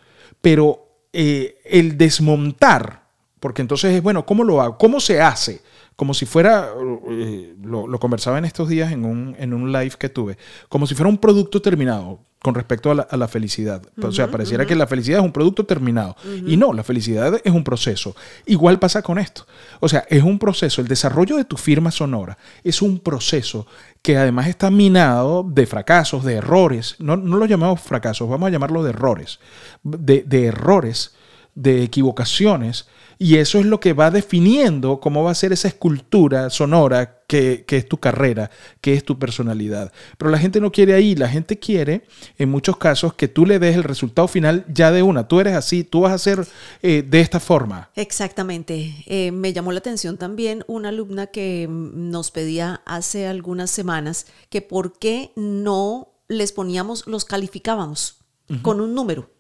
Pero 0.43 0.87
eh, 1.15 1.59
el 1.65 1.97
desmontar, 1.97 3.05
porque 3.41 3.63
entonces 3.63 3.95
es, 3.95 4.03
bueno, 4.03 4.27
¿cómo 4.27 4.45
lo 4.45 4.61
hago? 4.61 4.77
¿Cómo 4.77 5.01
se 5.01 5.21
hace? 5.23 5.63
Como 5.97 6.13
si 6.13 6.27
fuera, 6.27 6.69
eh, 7.11 7.55
lo, 7.63 7.89
lo, 7.89 7.99
conversaba 7.99 8.37
en 8.39 8.45
estos 8.45 8.69
días 8.69 8.93
en 8.93 9.05
un, 9.05 9.35
en 9.39 9.55
un 9.55 9.73
live 9.73 9.95
que 9.99 10.11
tuve, 10.11 10.37
como 10.69 10.87
si 10.87 10.95
fuera 10.95 11.09
un 11.09 11.19
producto 11.19 11.63
terminado 11.63 12.21
con 12.43 12.55
respecto 12.55 12.91
a 12.91 12.95
la, 12.95 13.03
a 13.03 13.17
la 13.17 13.27
felicidad. 13.27 13.83
o 14.01 14.13
sea, 14.13 14.31
pareciera 14.31 14.67
que 14.67 14.77
la 14.77 14.87
felicidad 14.87 15.19
es 15.19 15.25
un 15.25 15.33
producto 15.33 15.65
terminado. 15.65 16.15
Y 16.47 16.57
no, 16.57 16.73
la 16.73 16.85
felicidad 16.85 17.41
es 17.43 17.53
un 17.53 17.65
proceso. 17.65 18.15
Igual 18.45 18.79
pasa 18.79 19.03
con 19.03 19.19
esto. 19.19 19.47
O 19.81 19.89
sea, 19.89 20.05
es 20.09 20.23
un 20.23 20.39
proceso. 20.39 20.81
El 20.81 20.87
desarrollo 20.87 21.37
de 21.37 21.45
tu 21.45 21.57
firma 21.57 21.91
sonora 21.91 22.39
es 22.63 22.83
un 22.83 23.01
proceso 23.01 23.67
que 24.01 24.17
además 24.17 24.47
está 24.47 24.71
minado 24.71 25.43
de 25.43 25.67
fracasos, 25.67 26.25
de 26.25 26.35
errores. 26.35 26.95
No, 27.01 27.17
no 27.17 27.37
lo 27.37 27.47
llamamos 27.47 27.81
fracasos, 27.81 28.29
vamos 28.29 28.47
a 28.47 28.51
llamarlo 28.51 28.85
de 28.85 28.91
errores. 28.91 29.41
De, 29.83 30.23
de 30.23 30.47
errores, 30.47 31.17
de 31.57 31.83
equivocaciones 31.83 32.87
y 33.19 33.37
eso 33.37 33.59
es 33.59 33.67
lo 33.67 33.81
que 33.81 33.95
va 33.95 34.11
definiendo 34.11 35.01
cómo 35.01 35.25
va 35.25 35.31
a 35.31 35.35
ser 35.35 35.53
esa 35.53 35.69
escultura 35.69 36.51
sonora 36.51 37.23
que, 37.27 37.65
es 37.67 37.89
tu 37.89 37.99
carrera, 37.99 38.51
que 38.81 38.93
es 38.93 39.05
tu 39.05 39.19
personalidad. 39.19 39.91
Pero 40.19 40.31
la 40.31 40.39
gente 40.39 40.61
no 40.61 40.71
quiere 40.71 40.93
ahí, 40.95 41.15
la 41.15 41.29
gente 41.29 41.59
quiere, 41.59 42.07
en 42.37 42.51
muchos 42.51 42.77
casos, 42.77 43.15
que 43.15 43.27
tú 43.27 43.47
le 43.47 43.59
des 43.59 43.75
el 43.75 43.85
resultado 43.85 44.29
final 44.29 44.67
ya 44.69 44.93
de 44.93 45.03
una. 45.03 45.27
Tú 45.29 45.41
eres 45.41 45.55
así, 45.55 45.83
tú 45.83 46.03
vas 46.03 46.13
a 46.13 46.19
ser 46.19 46.47
eh, 46.83 47.03
de 47.07 47.21
esta 47.21 47.41
forma. 47.41 47.91
Exactamente. 47.95 48.95
Eh, 49.07 49.33
me 49.33 49.55
llamó 49.55 49.73
la 49.73 49.79
atención 49.79 50.19
también 50.19 50.63
una 50.67 50.91
alumna 50.91 51.29
que 51.29 51.67
nos 51.71 52.31
pedía 52.31 52.83
hace 52.85 53.27
algunas 53.27 53.71
semanas 53.71 54.27
que 54.51 54.61
por 54.61 54.99
qué 54.99 55.33
no 55.37 56.13
les 56.29 56.53
poníamos, 56.53 57.07
los 57.07 57.25
calificábamos 57.25 58.19
con 58.63 58.81
un 58.81 58.95
número. 58.95 59.36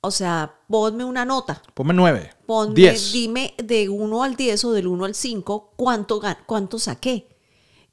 O 0.00 0.10
sea, 0.10 0.60
ponme 0.68 1.04
una 1.04 1.24
nota. 1.24 1.62
Ponme 1.74 1.92
nueve. 1.92 2.30
Ponme, 2.46 2.74
diez. 2.74 3.12
dime 3.12 3.54
de 3.62 3.88
1 3.88 4.22
al 4.22 4.36
10 4.36 4.64
o 4.64 4.72
del 4.72 4.86
1 4.86 5.04
al 5.04 5.14
5 5.14 5.72
cuánto, 5.76 6.20
cuánto 6.46 6.78
saqué. 6.78 7.28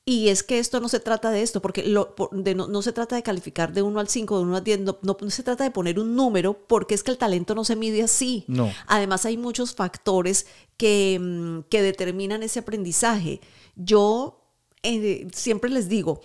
Y 0.08 0.30
es 0.30 0.44
que 0.44 0.60
esto 0.60 0.80
no 0.80 0.88
se 0.88 1.00
trata 1.00 1.32
de 1.32 1.42
esto, 1.42 1.64
porque 1.64 1.84
no, 1.84 2.82
se 2.84 2.92
trata 2.94 3.16
de 3.16 3.24
calificar 3.24 3.74
de 3.74 3.82
1 3.82 4.00
al 4.00 4.08
5, 4.08 4.38
de 4.38 4.44
1 4.44 4.56
al 4.56 4.64
10, 4.64 4.80
no, 4.82 5.00
no, 5.02 5.30
se 5.32 5.42
trata 5.42 5.64
de 5.64 5.72
poner 5.72 6.00
un 6.00 6.16
número, 6.16 6.54
porque 6.68 6.94
es 6.94 7.02
que 7.02 7.10
el 7.10 7.18
talento 7.18 7.56
no 7.56 7.66
se 7.66 7.76
mide 7.76 8.04
así. 8.04 8.46
No. 8.48 8.72
Además, 8.86 9.26
hay 9.26 9.36
muchos 9.36 9.74
factores 9.74 10.46
que, 10.78 11.18
mm, 11.20 11.62
que 11.70 11.82
determinan 11.82 12.44
ese 12.44 12.60
aprendizaje. 12.60 13.42
Yo 13.76 14.46
eh, 14.84 15.28
siempre 15.34 15.72
les 15.72 15.90
digo, 15.90 16.22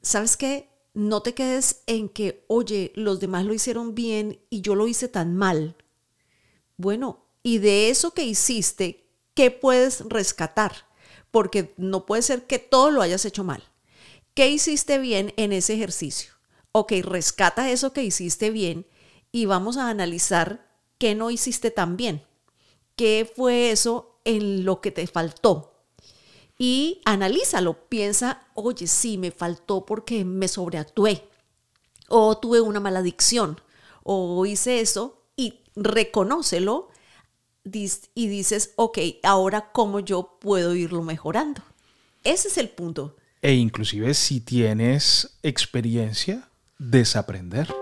¿sabes 0.00 0.38
qué? 0.38 0.70
No 0.98 1.22
te 1.22 1.32
quedes 1.32 1.84
en 1.86 2.08
que, 2.08 2.44
oye, 2.48 2.90
los 2.96 3.20
demás 3.20 3.44
lo 3.44 3.54
hicieron 3.54 3.94
bien 3.94 4.40
y 4.50 4.62
yo 4.62 4.74
lo 4.74 4.88
hice 4.88 5.06
tan 5.06 5.36
mal. 5.36 5.76
Bueno, 6.76 7.24
y 7.44 7.58
de 7.58 7.88
eso 7.88 8.14
que 8.14 8.24
hiciste, 8.24 9.08
¿qué 9.32 9.52
puedes 9.52 10.00
rescatar? 10.08 10.88
Porque 11.30 11.72
no 11.76 12.04
puede 12.04 12.22
ser 12.22 12.48
que 12.48 12.58
todo 12.58 12.90
lo 12.90 13.00
hayas 13.00 13.24
hecho 13.24 13.44
mal. 13.44 13.62
¿Qué 14.34 14.48
hiciste 14.48 14.98
bien 14.98 15.32
en 15.36 15.52
ese 15.52 15.74
ejercicio? 15.74 16.32
Ok, 16.72 16.94
rescata 17.02 17.70
eso 17.70 17.92
que 17.92 18.02
hiciste 18.02 18.50
bien 18.50 18.84
y 19.30 19.46
vamos 19.46 19.76
a 19.76 19.90
analizar 19.90 20.68
qué 20.98 21.14
no 21.14 21.30
hiciste 21.30 21.70
tan 21.70 21.96
bien. 21.96 22.24
¿Qué 22.96 23.30
fue 23.36 23.70
eso 23.70 24.18
en 24.24 24.64
lo 24.64 24.80
que 24.80 24.90
te 24.90 25.06
faltó? 25.06 25.77
Y 26.58 27.00
analízalo. 27.04 27.88
Piensa, 27.88 28.42
oye, 28.54 28.86
sí, 28.86 29.16
me 29.16 29.30
faltó 29.30 29.86
porque 29.86 30.24
me 30.24 30.48
sobreactué, 30.48 31.28
o 32.08 32.36
tuve 32.36 32.60
una 32.60 32.80
mala 32.80 32.98
adicción, 32.98 33.60
o 34.02 34.44
hice 34.44 34.80
eso, 34.80 35.22
y 35.36 35.60
reconócelo 35.76 36.90
y 37.64 38.28
dices, 38.28 38.72
ok, 38.76 38.98
ahora 39.22 39.70
cómo 39.72 40.00
yo 40.00 40.38
puedo 40.40 40.74
irlo 40.74 41.02
mejorando. 41.02 41.62
Ese 42.24 42.48
es 42.48 42.58
el 42.58 42.70
punto. 42.70 43.16
E 43.42 43.54
inclusive 43.54 44.14
si 44.14 44.40
tienes 44.40 45.38
experiencia, 45.42 46.48
desaprender. 46.78 47.72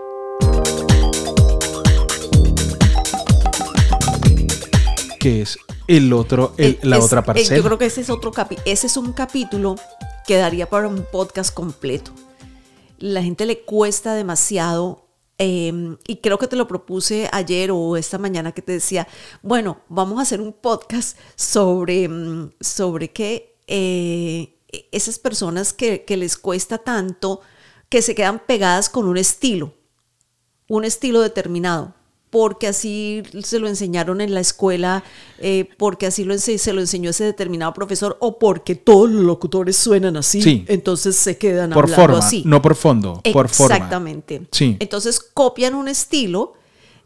Que 5.19 5.41
es 5.41 5.57
el 5.87 6.11
otro, 6.13 6.53
la 6.83 6.99
otra 6.99 7.23
parcela. 7.23 7.57
yo 7.57 7.63
creo 7.63 7.77
que 7.77 7.85
ese 7.85 8.01
es 8.01 8.09
otro 8.09 8.31
capítulo. 8.31 8.65
Ese 8.65 8.87
es 8.87 8.97
un 8.97 9.13
capítulo 9.13 9.75
que 10.25 10.35
daría 10.35 10.69
para 10.69 10.87
un 10.87 11.05
podcast 11.11 11.53
completo. 11.53 12.11
La 12.99 13.23
gente 13.23 13.45
le 13.45 13.61
cuesta 13.61 14.13
demasiado. 14.13 15.05
Em, 15.39 15.97
y 16.07 16.17
creo 16.17 16.39
que 16.39 16.47
te 16.47 16.55
lo 16.55 16.67
propuse 16.67 17.29
ayer 17.31 17.69
o 17.71 17.95
esta 17.95 18.17
mañana 18.17 18.53
que 18.53 18.63
te 18.63 18.71
decía, 18.71 19.07
bueno, 19.43 19.81
vamos 19.87 20.17
a 20.17 20.23
hacer 20.23 20.41
un 20.41 20.51
podcast 20.51 21.15
sobre, 21.35 22.05
em, 22.05 22.49
sobre 22.59 23.11
que 23.11 23.55
eh, 23.67 24.57
esas 24.91 25.19
personas 25.19 25.73
que, 25.73 26.05
que 26.05 26.17
les 26.17 26.37
cuesta 26.37 26.79
tanto, 26.79 27.41
que 27.87 28.01
se 28.01 28.15
quedan 28.15 28.41
pegadas 28.47 28.89
con 28.89 29.07
un 29.07 29.17
estilo, 29.17 29.75
un 30.67 30.85
estilo 30.85 31.21
determinado 31.21 31.96
porque 32.29 32.67
así 32.67 33.23
se 33.43 33.59
lo 33.59 33.67
enseñaron 33.67 34.21
en 34.21 34.33
la 34.33 34.39
escuela, 34.39 35.03
eh, 35.39 35.69
porque 35.77 36.07
así 36.07 36.23
lo 36.23 36.37
se 36.37 36.73
lo 36.73 36.81
enseñó 36.81 37.09
ese 37.09 37.23
determinado 37.23 37.73
profesor, 37.73 38.17
o 38.19 38.37
porque 38.37 38.75
todos 38.75 39.09
los 39.09 39.23
locutores 39.23 39.77
suenan 39.77 40.17
así, 40.17 40.65
entonces 40.67 41.15
se 41.15 41.37
quedan 41.37 41.71
por 41.71 41.85
hablando 41.85 42.01
forma, 42.01 42.17
así. 42.19 42.43
No 42.45 42.61
por 42.61 42.75
fondo, 42.75 43.21
por 43.33 43.49
forma. 43.49 43.75
Exactamente. 43.75 44.41
Sí. 44.51 44.75
Entonces 44.79 45.19
copian 45.19 45.75
un 45.75 45.87
estilo 45.87 46.53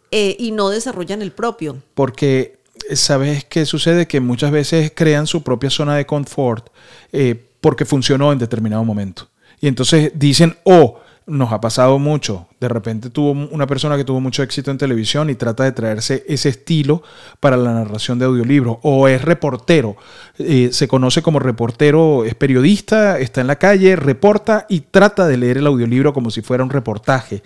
eh, 0.10 0.36
y 0.40 0.52
no 0.52 0.70
desarrollan 0.70 1.22
el 1.22 1.32
propio. 1.32 1.78
Porque, 1.94 2.60
¿sabes 2.94 3.46
qué 3.46 3.66
sucede? 3.66 4.08
Que 4.08 4.20
muchas 4.20 4.52
veces 4.52 4.92
crean 4.96 5.28
su 5.28 5.44
propia 5.44 5.70
zona 5.70 5.96
de 5.96 6.06
confort 6.06 6.70
eh, 7.12 7.48
porque 7.62 7.86
funcionó 7.86 8.32
en 8.32 8.40
determinado 8.40 8.84
momento. 8.84 9.30
Y 9.60 9.68
entonces 9.68 10.12
dicen, 10.16 10.58
oh, 10.64 11.00
nos 11.28 11.52
ha 11.52 11.62
pasado 11.62 12.00
mucho. 12.00 12.48
De 12.62 12.70
repente 12.70 13.10
tuvo 13.10 13.32
una 13.32 13.66
persona 13.66 13.98
que 13.98 14.04
tuvo 14.04 14.22
mucho 14.22 14.44
éxito 14.44 14.70
en 14.70 14.78
televisión 14.78 15.32
y 15.32 15.36
trata 15.36 15.64
de 15.64 15.72
traerse 15.72 16.24
ese 16.28 16.50
estilo 16.50 17.02
para 17.40 17.58
la 17.58 17.74
narración 17.74 18.20
de 18.20 18.26
audiolibros. 18.26 18.78
O 18.84 19.08
es 19.08 19.24
reportero. 19.24 19.98
Eh, 20.38 20.70
se 20.72 20.88
conoce 20.88 21.24
como 21.24 21.40
reportero, 21.40 22.24
es 22.24 22.36
periodista, 22.36 23.18
está 23.18 23.42
en 23.42 23.48
la 23.48 23.56
calle, 23.56 23.96
reporta 23.96 24.68
y 24.70 24.82
trata 24.82 25.28
de 25.28 25.38
leer 25.38 25.58
el 25.58 25.66
audiolibro 25.66 26.14
como 26.14 26.30
si 26.30 26.44
fuera 26.44 26.64
un 26.64 26.70
reportaje. 26.70 27.42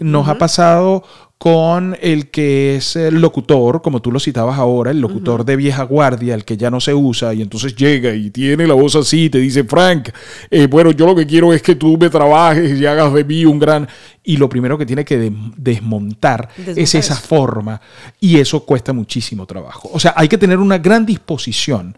nos 0.00 0.28
ha 0.28 0.36
pasado 0.36 1.02
con 1.38 1.96
el 2.00 2.30
que 2.30 2.74
es 2.76 2.96
el 2.96 3.20
locutor, 3.20 3.80
como 3.80 4.02
tú 4.02 4.10
lo 4.10 4.18
citabas 4.18 4.58
ahora, 4.58 4.90
el 4.90 5.00
locutor 5.00 5.44
de 5.44 5.54
vieja 5.54 5.84
guardia, 5.84 6.34
el 6.34 6.44
que 6.44 6.56
ya 6.56 6.68
no 6.68 6.80
se 6.80 6.92
usa, 6.92 7.32
y 7.32 7.42
entonces 7.42 7.76
llega 7.76 8.12
y 8.12 8.30
tiene 8.30 8.66
la 8.66 8.74
voz 8.74 8.96
así, 8.96 9.26
y 9.26 9.30
te 9.30 9.38
dice, 9.38 9.62
Frank, 9.62 10.08
eh, 10.50 10.66
bueno, 10.66 10.90
yo 10.90 11.06
lo 11.06 11.14
que 11.14 11.26
quiero 11.26 11.52
es 11.54 11.62
que 11.62 11.76
tú 11.76 11.96
me 11.96 12.10
trabajes 12.10 12.80
y 12.80 12.84
hagas 12.84 13.14
de 13.14 13.24
mí 13.24 13.44
un 13.44 13.58
gran... 13.60 13.88
Y 14.28 14.36
lo 14.36 14.46
primero 14.46 14.76
que 14.76 14.84
tiene 14.84 15.06
que 15.06 15.32
desmontar, 15.56 16.50
es 16.76 16.94
esa 16.94 17.16
forma, 17.16 17.80
y 18.20 18.38
eso 18.38 18.62
cuesta 18.66 18.92
muchísimo 18.92 19.46
trabajo. 19.46 19.88
O 19.90 19.98
sea, 19.98 20.12
hay 20.14 20.28
que 20.28 20.36
tener 20.36 20.58
una 20.58 20.76
gran 20.76 21.06
disposición 21.06 21.96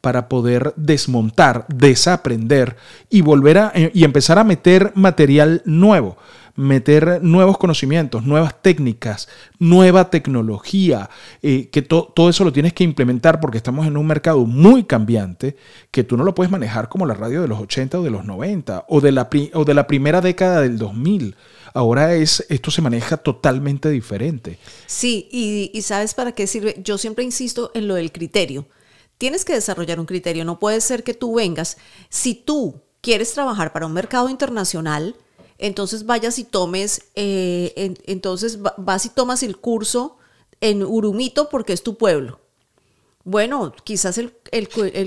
para 0.00 0.28
poder 0.28 0.74
desmontar, 0.76 1.66
desaprender 1.66 2.76
y 3.10 3.20
volver 3.22 3.58
a 3.58 3.72
eh, 3.74 3.90
y 3.92 4.04
empezar 4.04 4.38
a 4.38 4.44
meter 4.44 4.92
material 4.94 5.60
nuevo 5.64 6.18
meter 6.54 7.22
nuevos 7.22 7.58
conocimientos, 7.58 8.24
nuevas 8.24 8.60
técnicas, 8.60 9.28
nueva 9.58 10.10
tecnología, 10.10 11.08
eh, 11.42 11.68
que 11.70 11.82
todo 11.82 12.28
eso 12.28 12.44
lo 12.44 12.52
tienes 12.52 12.72
que 12.72 12.84
implementar 12.84 13.40
porque 13.40 13.58
estamos 13.58 13.86
en 13.86 13.96
un 13.96 14.06
mercado 14.06 14.44
muy 14.44 14.84
cambiante 14.84 15.56
que 15.90 16.04
tú 16.04 16.16
no 16.16 16.24
lo 16.24 16.34
puedes 16.34 16.50
manejar 16.50 16.88
como 16.88 17.06
la 17.06 17.14
radio 17.14 17.42
de 17.42 17.48
los 17.48 17.60
80 17.60 18.00
o 18.00 18.02
de 18.02 18.10
los 18.10 18.24
90 18.24 18.86
o 18.88 19.00
de 19.00 19.12
la, 19.12 19.28
o 19.54 19.64
de 19.64 19.74
la 19.74 19.86
primera 19.86 20.20
década 20.20 20.60
del 20.60 20.78
2000. 20.78 21.36
Ahora 21.74 22.14
es, 22.14 22.44
esto 22.50 22.70
se 22.70 22.82
maneja 22.82 23.16
totalmente 23.16 23.88
diferente. 23.88 24.58
Sí, 24.86 25.28
y, 25.32 25.70
y 25.72 25.82
¿sabes 25.82 26.12
para 26.12 26.32
qué 26.32 26.46
sirve? 26.46 26.76
Yo 26.84 26.98
siempre 26.98 27.24
insisto 27.24 27.70
en 27.74 27.88
lo 27.88 27.94
del 27.94 28.12
criterio. 28.12 28.66
Tienes 29.16 29.44
que 29.44 29.54
desarrollar 29.54 29.98
un 29.98 30.06
criterio. 30.06 30.44
No 30.44 30.58
puede 30.58 30.80
ser 30.80 31.02
que 31.02 31.14
tú 31.14 31.36
vengas, 31.36 31.78
si 32.10 32.34
tú 32.34 32.82
quieres 33.00 33.32
trabajar 33.32 33.72
para 33.72 33.86
un 33.86 33.92
mercado 33.92 34.28
internacional, 34.28 35.16
entonces 35.62 36.06
vayas 36.06 36.40
y 36.40 36.44
tomes, 36.44 37.04
eh, 37.14 37.94
entonces 38.06 38.58
vas 38.78 39.06
y 39.06 39.10
tomas 39.10 39.44
el 39.44 39.58
curso 39.58 40.16
en 40.60 40.82
Urumito 40.82 41.48
porque 41.48 41.72
es 41.72 41.84
tu 41.84 41.96
pueblo. 41.96 42.40
Bueno, 43.22 43.72
quizás 43.84 44.18
el, 44.18 44.32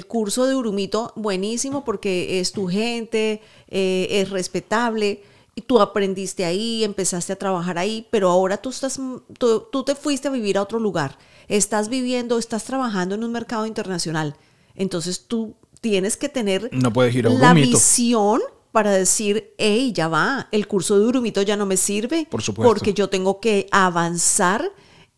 curso 0.08 0.46
de 0.46 0.56
Urumito, 0.56 1.12
buenísimo 1.18 1.84
porque 1.84 2.40
es 2.40 2.54
tu 2.54 2.68
gente, 2.70 3.42
eh, 3.68 4.08
es 4.10 4.30
respetable, 4.30 5.24
y 5.56 5.62
tú 5.62 5.82
aprendiste 5.82 6.46
ahí, 6.46 6.86
empezaste 6.86 7.34
a 7.34 7.36
trabajar 7.36 7.78
ahí, 7.78 8.08
pero 8.10 8.30
ahora 8.30 8.56
tú, 8.56 8.70
estás, 8.70 8.98
tú, 9.38 9.84
te 9.86 9.94
fuiste 9.94 10.30
a 10.30 10.32
vivir 10.32 10.58
a 10.58 10.62
otro 10.62 10.80
lugar, 10.80 11.18
estás 11.50 11.90
viviendo, 11.90 12.40
estás 12.40 12.64
trabajando 12.64 13.16
en 13.16 13.26
un 13.26 13.34
mercado 13.34 13.66
internacional. 13.66 14.38
Entonces 14.74 15.26
tú 15.28 15.56
tienes 15.82 16.16
que 16.16 16.30
tener 16.30 16.70
no 16.72 16.94
puedes 16.94 17.14
ir 17.14 17.28
a 17.28 17.30
la 17.30 17.54
visión 17.54 18.42
para 18.76 18.92
decir, 18.92 19.54
hey, 19.58 19.94
ya 19.94 20.10
va, 20.10 20.50
el 20.52 20.68
curso 20.68 21.00
de 21.00 21.06
Urumito 21.06 21.42
ya 21.42 21.56
no 21.56 21.66
me 21.66 21.78
sirve. 21.78 22.28
Por 22.30 22.42
supuesto. 22.42 22.68
Porque 22.68 22.94
yo 22.94 23.08
tengo 23.08 23.40
que 23.40 23.70
avanzar 23.72 24.70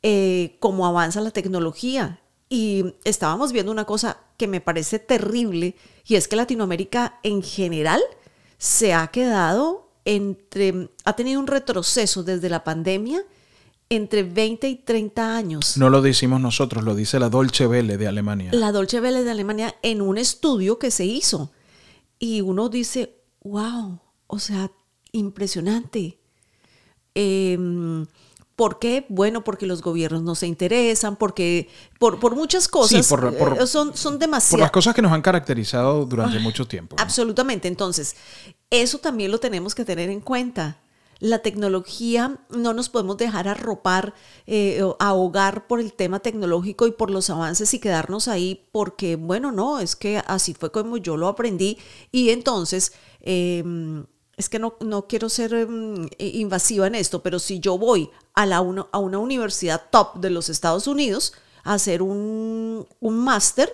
eh, 0.03 0.57
como 0.59 0.85
avanza 0.85 1.21
la 1.21 1.31
tecnología. 1.31 2.21
Y 2.49 2.93
estábamos 3.03 3.51
viendo 3.51 3.71
una 3.71 3.85
cosa 3.85 4.19
que 4.37 4.47
me 4.47 4.61
parece 4.61 4.99
terrible 4.99 5.75
y 6.05 6.17
es 6.17 6.27
que 6.27 6.35
Latinoamérica 6.35 7.19
en 7.23 7.41
general 7.41 7.99
se 8.59 8.93
ha 8.93 9.07
quedado 9.07 9.89
entre, 10.05 10.89
ha 11.03 11.15
tenido 11.15 11.39
un 11.39 11.47
retroceso 11.47 12.21
desde 12.21 12.49
la 12.49 12.63
pandemia 12.63 13.23
entre 13.89 14.21
20 14.21 14.69
y 14.69 14.75
30 14.75 15.35
años. 15.35 15.77
No 15.77 15.89
lo 15.89 16.03
decimos 16.03 16.39
nosotros, 16.41 16.83
lo 16.83 16.93
dice 16.93 17.19
la 17.19 17.29
Dolce 17.29 17.65
Welle 17.65 17.97
de 17.97 18.07
Alemania. 18.07 18.51
La 18.53 18.71
Dolce 18.71 19.01
Welle 19.01 19.23
de 19.23 19.31
Alemania 19.31 19.73
en 19.81 20.03
un 20.03 20.19
estudio 20.19 20.77
que 20.77 20.91
se 20.91 21.05
hizo. 21.05 21.51
Y 22.19 22.41
uno 22.41 22.69
dice, 22.69 23.16
wow, 23.47 23.99
o 24.27 24.39
sea, 24.39 24.71
impresionante. 25.11 26.17
Em, 27.15 28.05
¿Por 28.55 28.79
qué? 28.79 29.05
Bueno, 29.07 29.43
porque 29.43 29.67
los 29.67 29.83
gobiernos 29.83 30.23
no 30.23 30.33
se 30.33 30.47
interesan, 30.47 31.15
porque 31.15 31.69
por, 31.99 32.19
por 32.19 32.35
muchas 32.35 32.67
cosas 32.67 33.05
Sí, 33.05 33.09
por- 33.09 33.35
por- 33.37 33.61
eh, 33.61 33.67
son, 33.67 33.95
son 33.95 34.13
Por 34.13 34.19
demasiadas. 34.21 34.61
las 34.61 34.71
cosas 34.71 34.95
que 34.95 35.01
nos 35.03 35.11
han 35.11 35.21
caracterizado 35.21 36.05
durante 36.07 36.39
mucho 36.39 36.67
tiempo. 36.67 36.95
¿no? 36.97 37.03
Absolutamente. 37.03 37.67
Entonces, 37.67 38.15
eso 38.71 38.97
también 38.97 39.29
lo 39.29 39.39
tenemos 39.39 39.75
que 39.75 39.85
tener 39.85 40.09
en 40.09 40.21
cuenta. 40.21 40.77
La 41.19 41.39
tecnología 41.39 42.39
no 42.49 42.73
nos 42.73 42.89
podemos 42.89 43.17
dejar 43.17 43.47
arropar, 43.47 44.15
eh, 44.47 44.81
ahogar 44.99 45.67
por 45.67 45.79
el 45.79 45.93
tema 45.93 46.19
tecnológico 46.19 46.87
y 46.87 46.91
por 46.91 47.11
los 47.11 47.29
avances 47.29 47.71
y 47.75 47.79
quedarnos 47.79 48.27
ahí 48.27 48.67
porque, 48.71 49.17
bueno, 49.17 49.51
no, 49.51 49.79
es 49.79 49.95
que 49.95 50.17
así 50.25 50.55
fue 50.55 50.71
como 50.71 50.97
yo 50.97 51.15
lo 51.15 51.27
aprendí 51.27 51.77
y 52.11 52.29
entonces, 52.31 52.91
eh, 53.21 53.63
es 54.35 54.49
que 54.49 54.59
no, 54.59 54.75
no 54.81 55.07
quiero 55.07 55.29
ser 55.29 55.53
em, 55.53 56.07
invasiva 56.19 56.85
en 56.87 56.95
esto, 56.95 57.23
pero 57.23 57.39
si 57.39 57.59
yo 57.59 57.77
voy 57.77 58.09
a, 58.35 58.45
la 58.45 58.61
uno- 58.61 58.87
a 58.91 58.99
una 58.99 59.17
universidad 59.17 59.81
top 59.89 60.17
de 60.19 60.29
los 60.29 60.49
Estados 60.49 60.85
Unidos 60.87 61.33
a 61.63 61.73
hacer 61.73 62.01
un, 62.01 62.85
un 62.99 63.17
máster, 63.19 63.71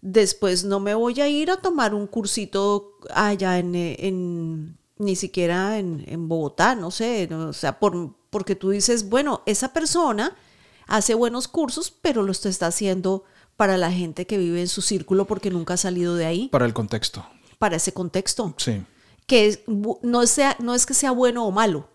Después 0.00 0.62
no 0.64 0.78
me 0.78 0.94
voy 0.94 1.20
a 1.20 1.28
ir 1.28 1.50
a 1.50 1.56
tomar 1.56 1.92
un 1.92 2.06
cursito 2.06 2.92
allá 3.12 3.58
en, 3.58 3.74
eh, 3.74 3.96
en- 3.98 4.78
ni 4.96 5.16
siquiera 5.16 5.76
en, 5.78 6.04
en 6.06 6.28
Bogotá, 6.28 6.76
no 6.76 6.92
sé, 6.92 7.28
o 7.34 7.52
sea, 7.52 7.80
por, 7.80 8.14
porque 8.30 8.54
tú 8.54 8.70
dices, 8.70 9.08
bueno, 9.08 9.42
esa 9.44 9.72
persona 9.72 10.36
hace 10.86 11.14
buenos 11.14 11.48
cursos, 11.48 11.90
pero 11.90 12.22
lo 12.22 12.30
está 12.30 12.68
haciendo 12.68 13.24
para 13.56 13.76
la 13.76 13.90
gente 13.90 14.24
que 14.24 14.38
vive 14.38 14.60
en 14.60 14.68
su 14.68 14.82
círculo 14.82 15.24
porque 15.26 15.50
nunca 15.50 15.74
ha 15.74 15.78
salido 15.78 16.14
de 16.14 16.26
ahí, 16.26 16.48
Para 16.48 16.64
el 16.66 16.74
contexto. 16.74 17.26
Para 17.58 17.76
ese 17.76 17.92
contexto. 17.92 18.54
Sí. 18.56 18.82
Que 19.26 19.46
es 19.46 19.60
no, 20.02 20.26
sea, 20.26 20.56
no 20.58 20.74
es 20.74 20.86
que 20.86 20.94
sea 20.94 21.10
bueno 21.10 21.44
o 21.46 21.50
malo, 21.50 21.88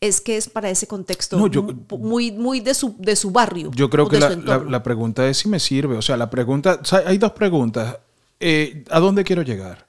es 0.00 0.20
que 0.20 0.36
es 0.36 0.48
para 0.48 0.70
ese 0.70 0.86
contexto 0.86 1.36
No, 1.38 1.46
yo- 1.46 1.62
mu- 1.62 1.98
muy, 1.98 2.30
muy 2.32 2.60
de 2.60 2.74
su, 2.74 2.94
de 2.98 3.16
su 3.16 3.30
barrio. 3.30 3.70
Yo 3.74 3.90
creo 3.90 4.08
que 4.08 4.18
la, 4.18 4.58
la- 4.58 4.82
pregunta 4.82 5.28
es 5.28 5.38
si 5.38 5.48
me 5.48 5.58
sirve. 5.60 5.96
O 5.96 6.02
sea, 6.02 6.16
la 6.16 6.30
pregunta, 6.30 6.78
o 6.80 6.84
sea, 6.84 7.02
hay 7.06 7.18
dos 7.18 7.32
preguntas. 7.32 7.98
Eh, 8.40 8.84
¿A 8.90 8.98
dónde 9.00 9.24
quiero 9.24 9.42
llegar? 9.42 9.86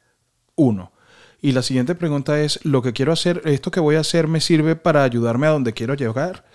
Uno. 0.56 0.92
Y 1.42 1.52
la 1.52 1.62
siguiente 1.62 1.96
pregunta 1.96 2.40
es, 2.42 2.60
¿lo 2.66 2.82
que 2.82 2.94
quiero 2.94 3.12
hacer, 3.14 3.42
esto 3.46 3.70
que 3.72 3.80
voy 3.80 3.96
a 3.96 4.00
hacer 4.00 4.28
me 4.28 4.42
sirve 4.42 4.76
para 4.76 5.04
ayudarme 5.04 5.48
a 5.48 5.52
donde 5.52 5.74
quiero 5.74 5.94
llegar? 5.94 6.46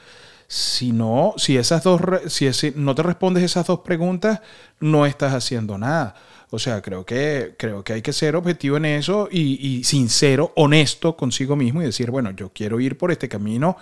Si 0.48 0.90
no, 0.92 1.34
si 1.36 1.56
esas 1.56 1.84
dos, 1.84 2.00
si 2.26 2.46
ese- 2.46 2.72
no 2.76 2.94
te 2.94 3.02
respondes 3.04 3.44
esas 3.44 3.66
dos 3.66 3.80
preguntas, 3.80 4.40
no 4.80 5.06
estás 5.06 5.32
haciendo 5.32 5.78
nada. 5.78 6.14
O 6.52 6.58
sea, 6.58 6.82
creo 6.82 7.04
que, 7.06 7.54
creo 7.56 7.84
que 7.84 7.92
hay 7.92 8.02
que 8.02 8.12
ser 8.12 8.34
objetivo 8.34 8.76
en 8.76 8.84
eso 8.84 9.28
y, 9.30 9.82
sincero, 9.84 10.52
honesto 10.56 11.16
consigo 11.16 11.54
mismo 11.54 11.80
y 11.80 11.84
decir, 11.86 12.10
bueno, 12.10 12.32
yo 12.32 12.50
quiero 12.52 12.80
ir 12.80 12.98
por 12.98 13.12
este 13.12 13.28
camino, 13.28 13.76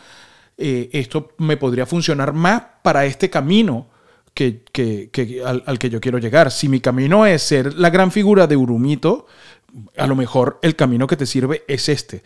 eh, 0.58 0.90
esto 0.92 1.32
me 1.38 1.56
podría 1.56 1.86
funcionar 1.86 2.32
más 2.34 2.62
para 2.82 3.06
este 3.06 3.30
camino 3.30 3.88
que, 4.34 4.62
que- 4.70 5.08
que- 5.10 5.42
al, 5.42 5.62
al 5.66 5.78
que 5.78 5.88
yo 5.88 6.00
quiero 6.00 6.18
llegar. 6.18 6.50
Si 6.50 6.68
mi 6.68 6.80
camino 6.80 7.24
es 7.26 7.42
ser 7.42 7.74
la 7.74 7.90
gran 7.90 8.12
figura 8.12 8.46
de 8.46 8.56
Urumito, 8.56 9.26
a 9.96 10.06
lo 10.06 10.14
mejor 10.16 10.58
el 10.62 10.76
camino 10.76 11.06
que 11.06 11.16
te 11.16 11.26
sirve 11.26 11.64
es 11.68 11.88
este. 11.88 12.22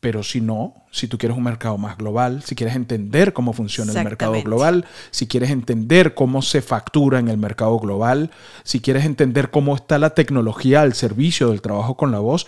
Pero 0.00 0.22
si 0.22 0.40
no, 0.40 0.86
si 0.90 1.08
tú 1.08 1.18
quieres 1.18 1.36
un 1.36 1.44
mercado 1.44 1.76
más 1.76 1.98
global, 1.98 2.42
si 2.42 2.54
quieres 2.54 2.74
entender 2.74 3.34
cómo 3.34 3.52
funciona 3.52 3.92
el 3.92 4.02
mercado 4.02 4.42
global, 4.42 4.86
si 5.10 5.26
quieres 5.26 5.50
entender 5.50 6.14
cómo 6.14 6.40
se 6.40 6.62
factura 6.62 7.18
en 7.18 7.28
el 7.28 7.36
mercado 7.36 7.78
global, 7.78 8.30
si 8.64 8.80
quieres 8.80 9.04
entender 9.04 9.50
cómo 9.50 9.76
está 9.76 9.98
la 9.98 10.14
tecnología 10.14 10.80
al 10.80 10.94
servicio 10.94 11.50
del 11.50 11.60
trabajo 11.60 11.98
con 11.98 12.12
la 12.12 12.18
voz, 12.18 12.46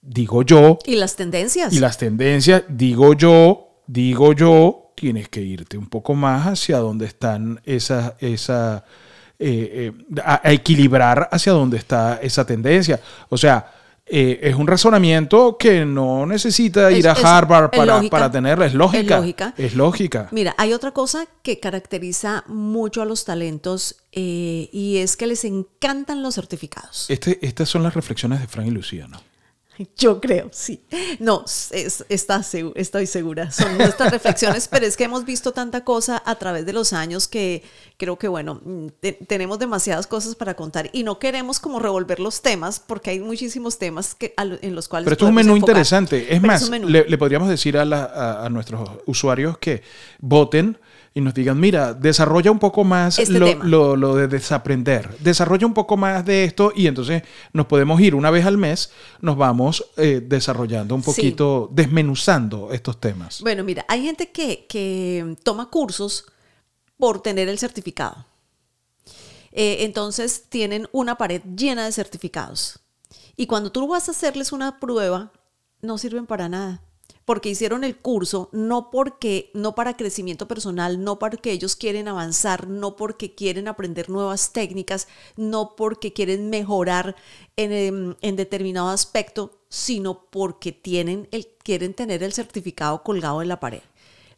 digo 0.00 0.42
yo, 0.44 0.78
Y 0.86 0.94
las 0.94 1.16
tendencias. 1.16 1.72
y 1.72 1.80
las 1.80 1.98
tendencias, 1.98 2.62
digo 2.68 3.14
yo, 3.14 3.82
digo 3.88 4.32
yo, 4.32 4.92
tienes 4.94 5.28
que 5.28 5.40
irte 5.40 5.76
un 5.76 5.88
poco 5.88 6.14
más 6.14 6.46
hacia 6.46 6.78
donde 6.78 7.06
están 7.06 7.60
esas, 7.64 8.14
esa, 8.20 8.84
eh, 9.40 9.92
eh, 9.92 10.20
a, 10.24 10.40
a 10.46 10.52
equilibrar 10.52 11.28
hacia 11.32 11.52
donde 11.52 11.78
está 11.78 12.20
esa 12.22 12.46
tendencia. 12.46 13.00
O 13.28 13.36
sea, 13.36 13.72
eh, 14.10 14.40
es 14.42 14.54
un 14.56 14.66
razonamiento 14.66 15.56
que 15.58 15.84
no 15.84 16.26
necesita 16.26 16.90
ir 16.90 17.06
Es- 17.06 17.06
a 17.06 17.38
Harvard 17.38 17.70
para, 17.70 17.96
lógica. 17.96 18.10
para 18.10 18.30
tenerla. 18.30 18.66
Es 18.66 18.74
lógica. 18.74 19.14
Es 19.16 19.20
lógica. 19.20 19.54
Es 19.56 19.74
lógica. 19.74 20.28
Mira, 20.32 20.54
hay 20.58 20.72
otra 20.72 20.90
cosa 20.92 21.26
que 21.42 21.60
caracteriza 21.60 22.44
mucho 22.48 23.02
a 23.02 23.04
los 23.04 23.24
talentos 23.24 23.96
eh, 24.12 24.68
y 24.72 24.96
es 24.98 25.16
que 25.16 25.26
les 25.26 25.44
encantan 25.44 26.22
los 26.22 26.34
certificados. 26.34 27.06
Este, 27.08 27.38
estas 27.46 27.68
son 27.68 27.82
las 27.82 27.94
reflexiones 27.94 28.40
de 28.40 28.46
Frank 28.48 28.66
y 28.66 28.70
Lucía, 28.70 29.06
¿no? 29.08 29.20
Yo 29.96 30.20
creo, 30.20 30.48
sí. 30.52 30.82
No, 31.18 31.44
es- 31.46 32.04
está 32.08 32.42
estoy 32.74 33.06
segura. 33.06 33.50
Son 33.50 33.76
nuestras 33.78 34.10
reflexiones, 34.12 34.68
pero 34.68 34.86
es 34.86 34.96
que 34.96 35.04
hemos 35.04 35.24
visto 35.24 35.52
tanta 35.52 35.84
cosa 35.84 36.22
a 36.24 36.34
través 36.36 36.66
de 36.66 36.72
los 36.72 36.92
años 36.92 37.28
que 37.28 37.62
creo 37.96 38.18
que, 38.18 38.28
bueno, 38.28 38.60
mm, 38.64 38.86
te- 39.00 39.12
tenemos 39.12 39.58
demasiadas 39.58 40.06
cosas 40.06 40.34
para 40.34 40.54
contar 40.54 40.90
y 40.92 41.02
no 41.02 41.18
queremos 41.18 41.60
como 41.60 41.78
revolver 41.78 42.20
los 42.20 42.42
temas 42.42 42.80
porque 42.80 43.10
hay 43.10 43.20
muchísimos 43.20 43.78
temas 43.78 44.14
que, 44.14 44.34
a 44.36 44.42
en 44.42 44.74
los 44.74 44.88
cuales. 44.88 45.04
Pero 45.06 45.14
esto 45.14 45.24
es 45.26 45.28
un 45.28 45.34
menú 45.34 45.54
enfocar. 45.54 45.72
interesante. 45.74 46.22
Es 46.34 46.40
Pero 46.40 46.46
más, 46.52 46.70
menú. 46.70 46.88
le, 46.88 47.04
le 47.08 47.18
podríamos 47.18 47.48
decir 47.48 47.76
a, 47.78 47.84
la- 47.84 48.04
a- 48.04 48.46
a 48.46 48.48
nuestros 48.50 48.88
usuarios 49.06 49.58
que 49.58 49.82
voten 50.18 50.78
y 51.12 51.20
nos 51.20 51.34
digan, 51.34 51.58
mira, 51.58 51.92
desarrolla 51.92 52.50
un 52.52 52.60
poco 52.60 52.84
más 52.84 53.18
Este 53.18 53.38
lo, 53.38 53.46
tema. 53.46 53.64
lo- 53.64 53.96
lo 53.96 54.14
de 54.14 54.28
desaprender. 54.28 55.18
Desarrolla 55.18 55.66
un 55.66 55.74
poco 55.74 55.96
más 55.96 56.24
de 56.24 56.44
esto 56.44 56.72
y 56.74 56.86
entonces 56.86 57.22
nos 57.52 57.66
podemos 57.66 58.00
ir 58.00 58.14
una 58.14 58.30
vez 58.30 58.46
al 58.46 58.56
mes, 58.58 58.92
nos 59.20 59.36
vamos 59.36 59.84
eh, 59.96 60.22
desarrollando 60.24 60.94
un 60.94 61.02
Sí. 61.02 61.06
poquito, 61.10 61.68
desmenuzando 61.72 62.72
estos 62.72 63.00
temas. 63.00 63.40
Bueno, 63.40 63.64
mira, 63.64 63.84
hay 63.88 64.04
gente 64.04 64.30
que, 64.30 64.66
que 64.68 65.36
toma 65.42 65.68
cursos 65.68 66.26
por 66.96 67.22
tener 67.22 67.48
el 67.48 67.58
certificado. 67.58 68.24
Eh, 69.52 69.78
entonces 69.84 70.44
tienen 70.48 70.88
una 70.92 71.16
pared 71.18 71.42
llena 71.56 71.84
de 71.84 71.92
certificados. 71.92 72.78
Y 73.36 73.46
cuando 73.46 73.72
tú 73.72 73.88
vas 73.88 74.06
a 74.08 74.12
hacerles 74.12 74.52
una 74.52 74.78
prueba, 74.78 75.32
no 75.82 75.98
sirven 75.98 76.26
para 76.26 76.48
nada. 76.48 76.82
Porque 77.30 77.50
hicieron 77.50 77.84
el 77.84 77.96
curso 77.96 78.48
no 78.50 78.90
porque 78.90 79.52
no 79.54 79.76
para 79.76 79.96
crecimiento 79.96 80.48
personal, 80.48 81.04
no 81.04 81.20
porque 81.20 81.52
ellos 81.52 81.76
quieren 81.76 82.08
avanzar, 82.08 82.66
no 82.66 82.96
porque 82.96 83.36
quieren 83.36 83.68
aprender 83.68 84.10
nuevas 84.10 84.52
técnicas, 84.52 85.06
no 85.36 85.76
porque 85.76 86.12
quieren 86.12 86.50
mejorar 86.50 87.14
en, 87.54 87.70
em, 87.70 88.16
en 88.20 88.34
determinado 88.34 88.88
aspecto, 88.88 89.60
sino 89.68 90.24
porque 90.24 90.72
tienen 90.72 91.28
el, 91.30 91.46
quieren 91.62 91.94
tener 91.94 92.24
el 92.24 92.32
certificado 92.32 93.04
colgado 93.04 93.42
en 93.42 93.48
la 93.48 93.60
pared. 93.60 93.82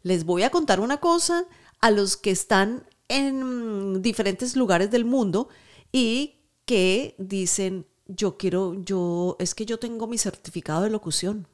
Les 0.03 0.23
voy 0.23 0.43
a 0.43 0.51
contar 0.51 0.79
una 0.79 0.97
cosa 0.97 1.45
a 1.81 1.89
los 1.89 2.15
que 2.15 2.29
están 2.29 2.85
en 3.07 4.03
diferentes 4.03 4.55
lugares 4.55 4.91
del 4.91 5.05
mundo 5.05 5.49
y 5.91 6.35
que 6.65 7.15
dicen, 7.17 7.87
yo 8.05 8.37
quiero, 8.37 8.75
yo, 8.83 9.35
es 9.39 9.55
que 9.55 9.65
yo 9.65 9.79
tengo 9.79 10.05
mi 10.05 10.19
certificado 10.19 10.83
de 10.83 10.91
locución. 10.91 11.47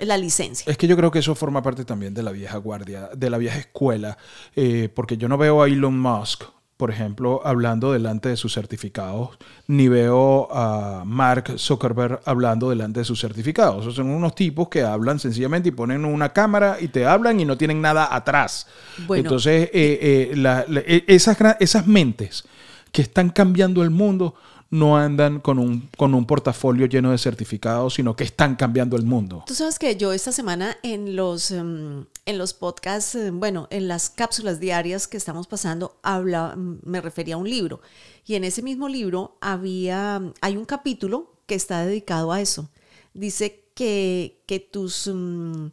la 0.00 0.16
licencia. 0.16 0.70
Es 0.70 0.76
que 0.78 0.86
yo 0.86 0.96
creo 0.96 1.10
que 1.10 1.20
eso 1.20 1.34
forma 1.34 1.62
parte 1.62 1.84
también 1.84 2.14
de 2.14 2.22
la 2.22 2.32
vieja 2.32 2.56
guardia, 2.58 3.10
de 3.16 3.30
la 3.30 3.38
vieja 3.38 3.58
escuela, 3.58 4.16
eh, 4.56 4.88
porque 4.94 5.16
yo 5.16 5.28
no 5.28 5.38
veo 5.38 5.62
a 5.62 5.66
Elon 5.68 5.98
Musk, 5.98 6.44
por 6.76 6.90
ejemplo, 6.90 7.42
hablando 7.44 7.92
delante 7.92 8.30
de 8.30 8.36
sus 8.38 8.54
certificados, 8.54 9.36
ni 9.66 9.88
veo 9.88 10.48
a 10.50 11.02
Mark 11.04 11.52
Zuckerberg 11.58 12.20
hablando 12.24 12.70
delante 12.70 13.00
de 13.00 13.04
sus 13.04 13.20
certificados. 13.20 13.82
Esos 13.82 13.96
son 13.96 14.06
unos 14.08 14.34
tipos 14.34 14.68
que 14.70 14.82
hablan 14.82 15.18
sencillamente 15.18 15.68
y 15.68 15.72
ponen 15.72 16.06
una 16.06 16.32
cámara 16.32 16.78
y 16.80 16.88
te 16.88 17.04
hablan 17.04 17.38
y 17.38 17.44
no 17.44 17.58
tienen 17.58 17.82
nada 17.82 18.08
atrás. 18.14 18.66
Bueno. 19.06 19.20
Entonces, 19.24 19.64
eh, 19.74 20.30
eh, 20.32 20.36
la- 20.36 20.64
la- 20.68 20.80
eh, 20.80 21.04
esas, 21.06 21.36
esas 21.60 21.86
mentes 21.86 22.44
que 22.92 23.02
están 23.02 23.28
cambiando 23.28 23.82
el 23.82 23.90
mundo 23.90 24.34
no 24.70 24.96
andan 24.96 25.40
con 25.40 25.58
un, 25.58 25.88
con 25.96 26.14
un 26.14 26.26
portafolio 26.26 26.86
lleno 26.86 27.10
de 27.10 27.18
certificados, 27.18 27.94
sino 27.94 28.14
que 28.14 28.22
están 28.24 28.54
cambiando 28.54 28.96
el 28.96 29.02
mundo. 29.04 29.42
Tú 29.46 29.54
sabes 29.54 29.78
que 29.80 29.96
yo 29.96 30.12
esta 30.12 30.30
semana 30.30 30.76
en 30.84 31.16
los, 31.16 31.50
em, 31.50 32.04
en 32.24 32.38
los 32.38 32.54
podcasts, 32.54 33.16
eh, 33.16 33.30
bueno, 33.32 33.66
en 33.70 33.88
las 33.88 34.10
cápsulas 34.10 34.60
diarias 34.60 35.08
que 35.08 35.16
estamos 35.16 35.48
pasando, 35.48 35.98
habla, 36.04 36.54
mm, 36.56 36.80
me 36.84 37.00
refería 37.00 37.34
a 37.34 37.38
un 37.38 37.50
libro. 37.50 37.80
Y 38.24 38.36
en 38.36 38.44
ese 38.44 38.62
mismo 38.62 38.88
libro 38.88 39.36
había, 39.40 40.22
hay 40.40 40.56
un 40.56 40.64
capítulo 40.64 41.34
que 41.46 41.56
está 41.56 41.84
dedicado 41.84 42.30
a 42.30 42.40
eso. 42.40 42.70
Dice 43.12 43.64
que, 43.74 44.40
que 44.46 44.60
tus, 44.60 45.10
mm, 45.12 45.66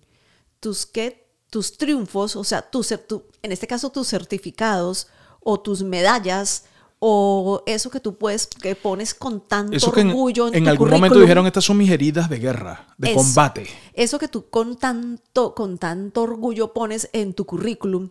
tus, 0.59 0.85
¿qué? 0.87 1.27
tus 1.51 1.77
triunfos, 1.77 2.35
o 2.35 2.43
sea, 2.43 2.61
tus, 2.63 2.93
tu- 3.07 3.23
en 3.43 3.51
este 3.51 3.67
caso 3.67 3.89
tus 3.91 4.07
certificados 4.09 5.07
o 5.39 5.59
tus 5.59 5.81
medallas 5.83 6.65
o 6.99 7.63
eso 7.65 7.89
que 7.89 7.99
tú 7.99 8.17
puedes, 8.17 8.47
que 8.47 8.75
pones 8.75 9.13
con 9.13 9.47
tanto 9.47 9.75
Eso 9.75 9.91
que 9.91 10.01
en, 10.01 10.09
orgullo 10.09 10.47
en, 10.47 10.55
en 10.55 10.63
tu 10.63 10.69
algún 10.69 10.89
momento 10.89 11.19
dijeron, 11.19 11.45
estas 11.45 11.65
son 11.65 11.77
mis 11.77 11.91
heridas 11.91 12.29
de 12.29 12.39
guerra, 12.39 12.87
de 12.97 13.11
Eso. 13.11 13.17
combate. 13.17 13.67
Eso 13.93 14.17
que 14.17 14.27
tú 14.27 14.49
con 14.49 14.77
tanto, 14.77 15.53
con 15.53 15.77
tanto 15.77 16.23
orgullo 16.23 16.73
pones 16.73 17.09
en 17.13 17.33
tu 17.33 17.45
currículum, 17.45 18.09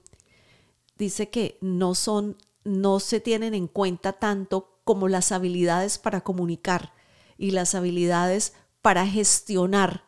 dice 0.96 1.30
que 1.30 1.58
no 1.60 1.94
son, 1.94 2.36
no 2.64 3.00
se 3.00 3.20
tienen 3.20 3.54
en 3.54 3.66
cuenta 3.66 4.12
tanto 4.12 4.78
como 4.84 5.08
las 5.08 5.32
habilidades 5.32 5.98
para 5.98 6.20
comunicar 6.22 6.92
y 7.38 7.50
las 7.50 7.74
habilidades 7.74 8.52
para 8.82 9.06
gestionar. 9.06 10.04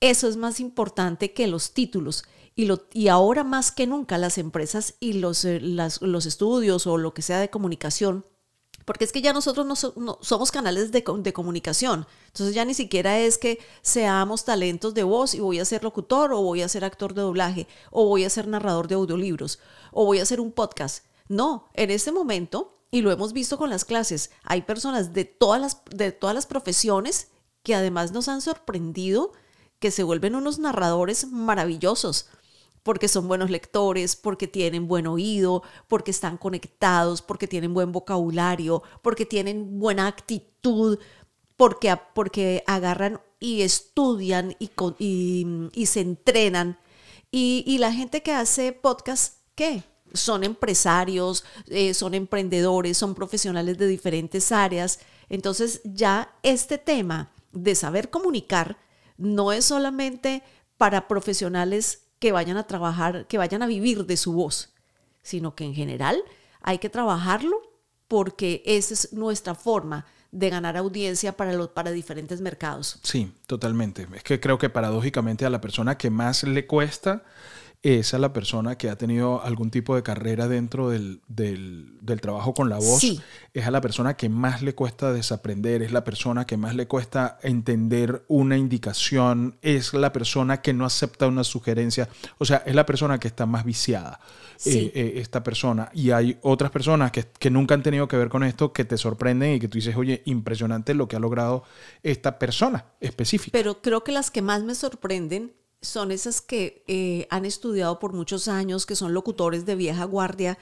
Eso 0.00 0.28
es 0.28 0.36
más 0.36 0.58
importante 0.58 1.32
que 1.32 1.46
los 1.46 1.72
títulos. 1.72 2.24
Y, 2.56 2.66
lo, 2.66 2.86
y 2.92 3.08
ahora 3.08 3.42
más 3.44 3.72
que 3.72 3.86
nunca 3.86 4.16
las 4.18 4.38
empresas 4.38 4.94
y 5.00 5.14
los, 5.14 5.44
eh, 5.44 5.60
las- 5.60 6.00
los 6.02 6.26
estudios 6.26 6.86
o 6.86 6.98
lo 6.98 7.12
que 7.14 7.22
sea 7.22 7.40
de 7.40 7.50
comunicación 7.50 8.24
porque 8.84 9.04
es 9.04 9.12
que 9.12 9.22
ya 9.22 9.32
nosotros 9.32 9.64
no, 9.64 9.76
so- 9.76 9.94
no- 9.96 10.18
somos 10.20 10.52
canales 10.52 10.92
de, 10.92 11.02
de 11.20 11.32
comunicación. 11.32 12.06
Entonces 12.26 12.54
ya 12.54 12.66
ni 12.66 12.74
siquiera 12.74 13.18
es 13.18 13.38
que 13.38 13.58
seamos 13.80 14.44
talentos 14.44 14.92
de 14.92 15.04
voz 15.04 15.34
y 15.34 15.40
voy 15.40 15.58
a 15.58 15.64
ser 15.64 15.82
locutor 15.84 16.34
o 16.34 16.42
voy 16.42 16.60
a 16.60 16.68
ser 16.68 16.84
actor 16.84 17.14
de 17.14 17.22
doblaje 17.22 17.66
o 17.90 18.06
voy 18.06 18.24
a 18.24 18.30
ser 18.30 18.46
narrador 18.46 18.86
de 18.88 18.96
audiolibros 18.96 19.58
o 19.90 20.04
voy 20.04 20.18
a 20.18 20.22
hacer 20.24 20.38
un 20.38 20.52
podcast. 20.52 21.06
No, 21.28 21.70
en 21.72 21.90
este 21.90 22.12
momento, 22.12 22.76
y 22.90 23.00
lo 23.00 23.10
hemos 23.10 23.32
visto 23.32 23.56
con 23.56 23.70
las 23.70 23.86
clases, 23.86 24.30
hay 24.42 24.60
personas 24.62 25.14
de 25.14 25.24
todas 25.24 25.60
las, 25.62 25.80
de 25.90 26.12
todas 26.12 26.34
las 26.34 26.44
profesiones 26.44 27.28
que 27.62 27.74
además 27.74 28.12
nos 28.12 28.28
han 28.28 28.42
sorprendido 28.42 29.32
que 29.78 29.90
se 29.90 30.02
vuelven 30.02 30.34
unos 30.34 30.58
narradores 30.58 31.26
maravillosos 31.28 32.28
porque 32.84 33.08
son 33.08 33.26
buenos 33.26 33.50
lectores, 33.50 34.14
porque 34.14 34.46
tienen 34.46 34.86
buen 34.86 35.08
oído, 35.08 35.64
porque 35.88 36.12
están 36.12 36.36
conectados, 36.36 37.22
porque 37.22 37.48
tienen 37.48 37.74
buen 37.74 37.90
vocabulario, 37.90 38.82
porque 39.02 39.26
tienen 39.26 39.80
buena 39.80 40.06
actitud, 40.06 40.98
porque, 41.56 41.98
porque 42.14 42.62
agarran 42.66 43.20
y 43.40 43.62
estudian 43.62 44.54
y, 44.58 44.70
y 45.72 45.86
se 45.86 46.00
entrenan. 46.00 46.78
Y, 47.32 47.64
y 47.66 47.78
la 47.78 47.92
gente 47.92 48.22
que 48.22 48.32
hace 48.32 48.72
podcast, 48.72 49.38
¿qué? 49.54 49.82
Son 50.12 50.44
empresarios, 50.44 51.42
eh, 51.66 51.94
son 51.94 52.14
emprendedores, 52.14 52.98
son 52.98 53.14
profesionales 53.14 53.78
de 53.78 53.86
diferentes 53.86 54.52
áreas. 54.52 55.00
Entonces 55.30 55.80
ya 55.84 56.36
este 56.42 56.76
tema 56.76 57.32
de 57.50 57.74
saber 57.74 58.10
comunicar 58.10 58.76
no 59.16 59.52
es 59.52 59.64
solamente 59.64 60.42
para 60.76 61.08
profesionales 61.08 62.03
que 62.24 62.32
vayan 62.32 62.56
a 62.56 62.66
trabajar, 62.66 63.26
que 63.26 63.36
vayan 63.36 63.62
a 63.62 63.66
vivir 63.66 64.06
de 64.06 64.16
su 64.16 64.32
voz, 64.32 64.72
sino 65.22 65.54
que 65.54 65.64
en 65.64 65.74
general 65.74 66.16
hay 66.62 66.78
que 66.78 66.88
trabajarlo 66.88 67.60
porque 68.08 68.62
esa 68.64 68.94
es 68.94 69.12
nuestra 69.12 69.54
forma 69.54 70.06
de 70.32 70.48
ganar 70.48 70.78
audiencia 70.78 71.36
para, 71.36 71.52
los, 71.52 71.68
para 71.68 71.90
diferentes 71.90 72.40
mercados. 72.40 72.98
Sí, 73.02 73.30
totalmente. 73.46 74.08
Es 74.14 74.22
que 74.22 74.40
creo 74.40 74.56
que 74.56 74.70
paradójicamente 74.70 75.44
a 75.44 75.50
la 75.50 75.60
persona 75.60 75.98
que 75.98 76.08
más 76.08 76.44
le 76.44 76.66
cuesta 76.66 77.24
es 77.84 78.14
a 78.14 78.18
la 78.18 78.32
persona 78.32 78.78
que 78.78 78.88
ha 78.88 78.96
tenido 78.96 79.42
algún 79.44 79.70
tipo 79.70 79.94
de 79.94 80.02
carrera 80.02 80.48
dentro 80.48 80.88
del, 80.88 81.20
del- 81.28 81.98
del 82.00 82.18
trabajo 82.22 82.54
con 82.54 82.70
la 82.70 82.76
voz. 82.78 82.98
Sí. 82.98 83.20
Es 83.52 83.66
a 83.66 83.70
la 83.70 83.82
persona 83.82 84.14
que 84.16 84.30
más 84.30 84.62
le 84.62 84.74
cuesta 84.74 85.12
desaprender, 85.12 85.82
es 85.82 85.92
la 85.92 86.02
persona 86.02 86.46
que 86.46 86.56
más 86.56 86.74
le 86.74 86.88
cuesta 86.88 87.38
entender 87.42 88.24
una 88.28 88.56
indicación, 88.56 89.58
es 89.60 89.92
la 89.92 90.12
persona 90.14 90.62
que 90.62 90.72
no 90.72 90.86
acepta 90.86 91.26
una 91.26 91.44
sugerencia. 91.44 92.08
O 92.38 92.46
sea, 92.46 92.62
es 92.64 92.74
la 92.74 92.86
persona 92.86 93.20
que 93.20 93.28
está 93.28 93.44
más 93.44 93.64
viciada, 93.66 94.18
Sí. 94.56 94.78
eh, 94.78 94.92
eh, 94.94 95.12
esta 95.16 95.44
persona. 95.44 95.90
Y 95.92 96.10
hay 96.10 96.38
otras 96.40 96.70
personas 96.70 97.12
que, 97.12 97.26
que 97.38 97.50
nunca 97.50 97.74
han 97.74 97.82
tenido 97.82 98.08
que 98.08 98.16
ver 98.16 98.30
con 98.30 98.44
esto 98.44 98.72
que 98.72 98.86
te 98.86 98.96
sorprenden 98.96 99.54
y 99.56 99.60
que 99.60 99.68
tú 99.68 99.76
dices, 99.76 99.94
oye, 99.94 100.22
impresionante 100.24 100.94
lo 100.94 101.06
que 101.06 101.16
ha 101.16 101.20
logrado 101.20 101.64
esta 102.02 102.38
persona 102.38 102.86
específica. 103.00 103.50
Pero 103.52 103.82
creo 103.82 104.04
que 104.04 104.12
las 104.12 104.30
que 104.30 104.40
más 104.40 104.62
me 104.62 104.74
sorprenden 104.74 105.52
son 105.84 106.10
esas 106.10 106.40
que 106.40 106.82
eh, 106.88 107.26
han 107.30 107.44
estudiado 107.44 107.98
por 107.98 108.12
muchos 108.12 108.48
años, 108.48 108.86
que 108.86 108.96
son 108.96 109.14
locutores 109.14 109.64
de 109.66 109.74
vieja 109.76 110.04
guardia 110.04 110.58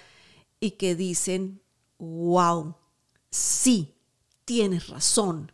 y 0.61 0.73
que 0.73 0.95
dicen, 0.95 1.61
wow, 1.99 2.75
sí, 3.31 3.95
tienes 4.45 4.89
razón. 4.89 5.53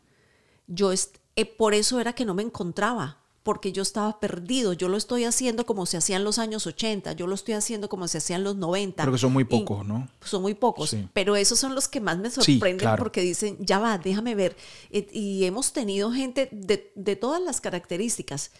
Yo 0.66 0.92
eh, 0.92 1.44
por 1.44 1.74
eso 1.74 2.00
era 2.00 2.12
que 2.14 2.24
no 2.24 2.34
me 2.34 2.42
encontraba, 2.42 3.18
porque 3.42 3.72
yo 3.72 3.80
estaba 3.82 4.20
perdido. 4.20 4.74
Yo 4.74 4.88
lo 4.88 4.96
estoy 4.98 5.24
haciendo 5.24 5.64
como 5.64 5.86
se 5.86 5.96
hacía 5.96 6.16
en 6.16 6.24
los 6.24 6.38
años 6.38 6.66
80, 6.66 7.12
yo 7.12 7.26
lo 7.26 7.34
estoy 7.34 7.54
haciendo 7.54 7.88
como 7.88 8.06
se 8.08 8.18
hacía 8.18 8.36
en 8.36 8.44
los 8.44 8.56
90. 8.56 9.02
Creo 9.02 9.12
que 9.12 9.18
son 9.18 9.32
muy 9.32 9.42
Y- 9.44 9.46
pocos, 9.46 9.86
¿no? 9.86 10.06
son 10.22 10.42
muy 10.42 10.54
pocos, 10.54 10.90
Sí. 10.90 11.08
pero 11.14 11.36
esos 11.36 11.58
son 11.58 11.74
los 11.74 11.88
que 11.88 12.00
más 12.00 12.18
me 12.18 12.28
Sí, 12.30 12.34
sorprenden 12.42 12.78
claro. 12.80 13.02
porque 13.02 13.22
dicen, 13.22 13.56
ya 13.60 13.78
va, 13.78 13.96
déjame 13.96 14.34
ver. 14.34 14.56
Eh, 14.90 15.06
Y 15.12 15.44
hemos 15.44 15.72
tenido 15.72 16.12
gente 16.12 16.48
de, 16.52 16.92
de 16.94 17.16
todas 17.16 17.40
las 17.40 17.60
características. 17.62 18.50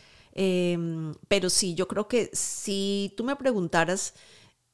Eh, 0.41 0.79
pero 1.27 1.51
sí, 1.51 1.75
yo 1.75 1.89
creo 1.89 2.07
que 2.07 2.31
si 2.33 3.13
tú 3.17 3.25
me 3.25 3.35
preguntaras, 3.35 4.15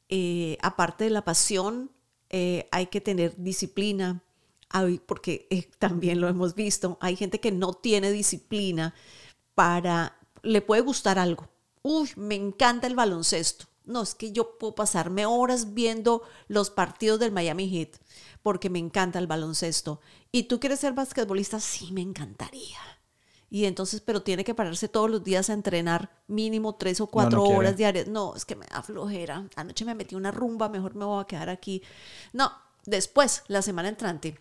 eh, 0.09 0.59
aparte 0.63 1.05
de 1.05 1.11
la 1.11 1.25
pasión, 1.25 1.91
eh, 2.31 2.69
hay 2.73 2.87
que 2.89 3.01
tener 3.01 3.35
disciplina, 3.37 4.23
porque 5.07 5.47
eh, 5.51 5.69
también 5.79 6.21
lo 6.21 6.29
hemos 6.29 6.55
visto, 6.55 6.99
hay 7.01 7.17
gente 7.17 7.41
que 7.41 7.53
no 7.53 7.75
tiene 7.75 8.11
disciplina 8.13 8.95
para, 9.55 10.19
le 10.43 10.61
puede 10.63 10.83
gustar 10.83 11.19
algo. 11.19 11.49
Uy, 11.83 12.11
me 12.17 12.35
encanta 12.35 12.87
el 12.87 12.95
baloncesto. 12.97 13.67
No, 13.85 14.03
es 14.03 14.15
que 14.15 14.33
yo 14.33 14.59
puedo 14.59 14.75
pasarme 14.75 15.27
horas 15.27 15.75
viendo 15.75 16.23
los 16.49 16.71
partidos 16.71 17.21
del 17.21 17.33
Miami 17.33 17.69
Heat 17.69 17.99
porque 18.43 18.71
me 18.71 18.79
encanta 18.79 19.19
el 19.19 19.27
baloncesto. 19.27 20.01
¿Y 20.33 20.45
tú 20.45 20.61
quieres 20.61 20.81
ser 20.81 20.95
basquetbolista? 20.95 21.61
Sí, 21.61 21.93
me 21.93 22.01
encantaría. 22.01 22.79
Y 23.55 23.67
entonces, 23.67 24.01
pero 24.01 24.21
tiene 24.21 24.43
que 24.43 24.53
pararse 24.53 24.89
todos 24.89 25.09
los 25.09 25.23
días 25.23 25.49
a 25.49 25.53
entrenar 25.53 26.11
mínimo 26.27 26.75
tres 26.75 27.01
o 27.01 27.07
cuatro 27.07 27.39
no 27.39 27.57
horas 27.57 27.77
diarias. 27.77 28.09
No, 28.09 28.35
es 28.35 28.45
que 28.45 28.57
me 28.57 28.67
da 28.67 28.83
flojera. 28.83 29.49
Anoche 29.55 29.85
me 29.85 29.95
metí 29.95 30.17
una 30.17 30.33
rumba, 30.33 30.69
mejor 30.69 30.97
me 30.97 31.05
voy 31.05 31.23
a 31.23 31.27
quedar 31.29 31.49
aquí. 31.49 31.81
No, 32.33 32.51
después, 32.85 33.45
la 33.47 33.63
semana 33.63 33.89
entrante, 33.89 34.41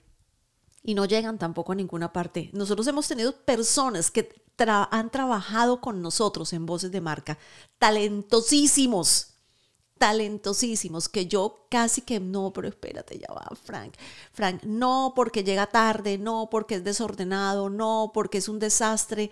y 0.81 0.95
no 0.95 1.05
llegan 1.05 1.37
tampoco 1.37 1.73
a 1.73 1.75
ninguna 1.75 2.11
parte. 2.11 2.49
Nosotros 2.53 2.87
hemos 2.87 3.07
tenido 3.07 3.35
personas 3.45 4.09
que 4.09 4.33
tra- 4.57 4.87
han 4.89 5.11
trabajado 5.11 5.79
con 5.79 6.01
nosotros 6.01 6.51
en 6.51 6.65
Voces 6.65 6.91
de 6.91 7.01
Marca, 7.01 7.37
talentosísimos, 7.77 9.32
talentosísimos, 10.03 11.07
que 11.07 11.27
yo 11.27 11.65
casi 11.69 12.01
que 12.01 12.19
no, 12.19 12.51
pero 12.51 12.67
espérate, 12.67 13.17
ya 13.17 13.33
va, 13.33 13.49
Frank. 13.55 13.93
Frank, 14.33 14.61
no 14.63 15.13
porque 15.15 15.45
llega 15.45 15.67
tarde, 15.67 16.17
no 16.17 16.49
porque 16.51 16.75
es 16.75 16.83
desordenado, 16.83 17.69
no 17.69 18.11
porque 18.13 18.39
es 18.39 18.49
un 18.49 18.59
desastre. 18.59 19.31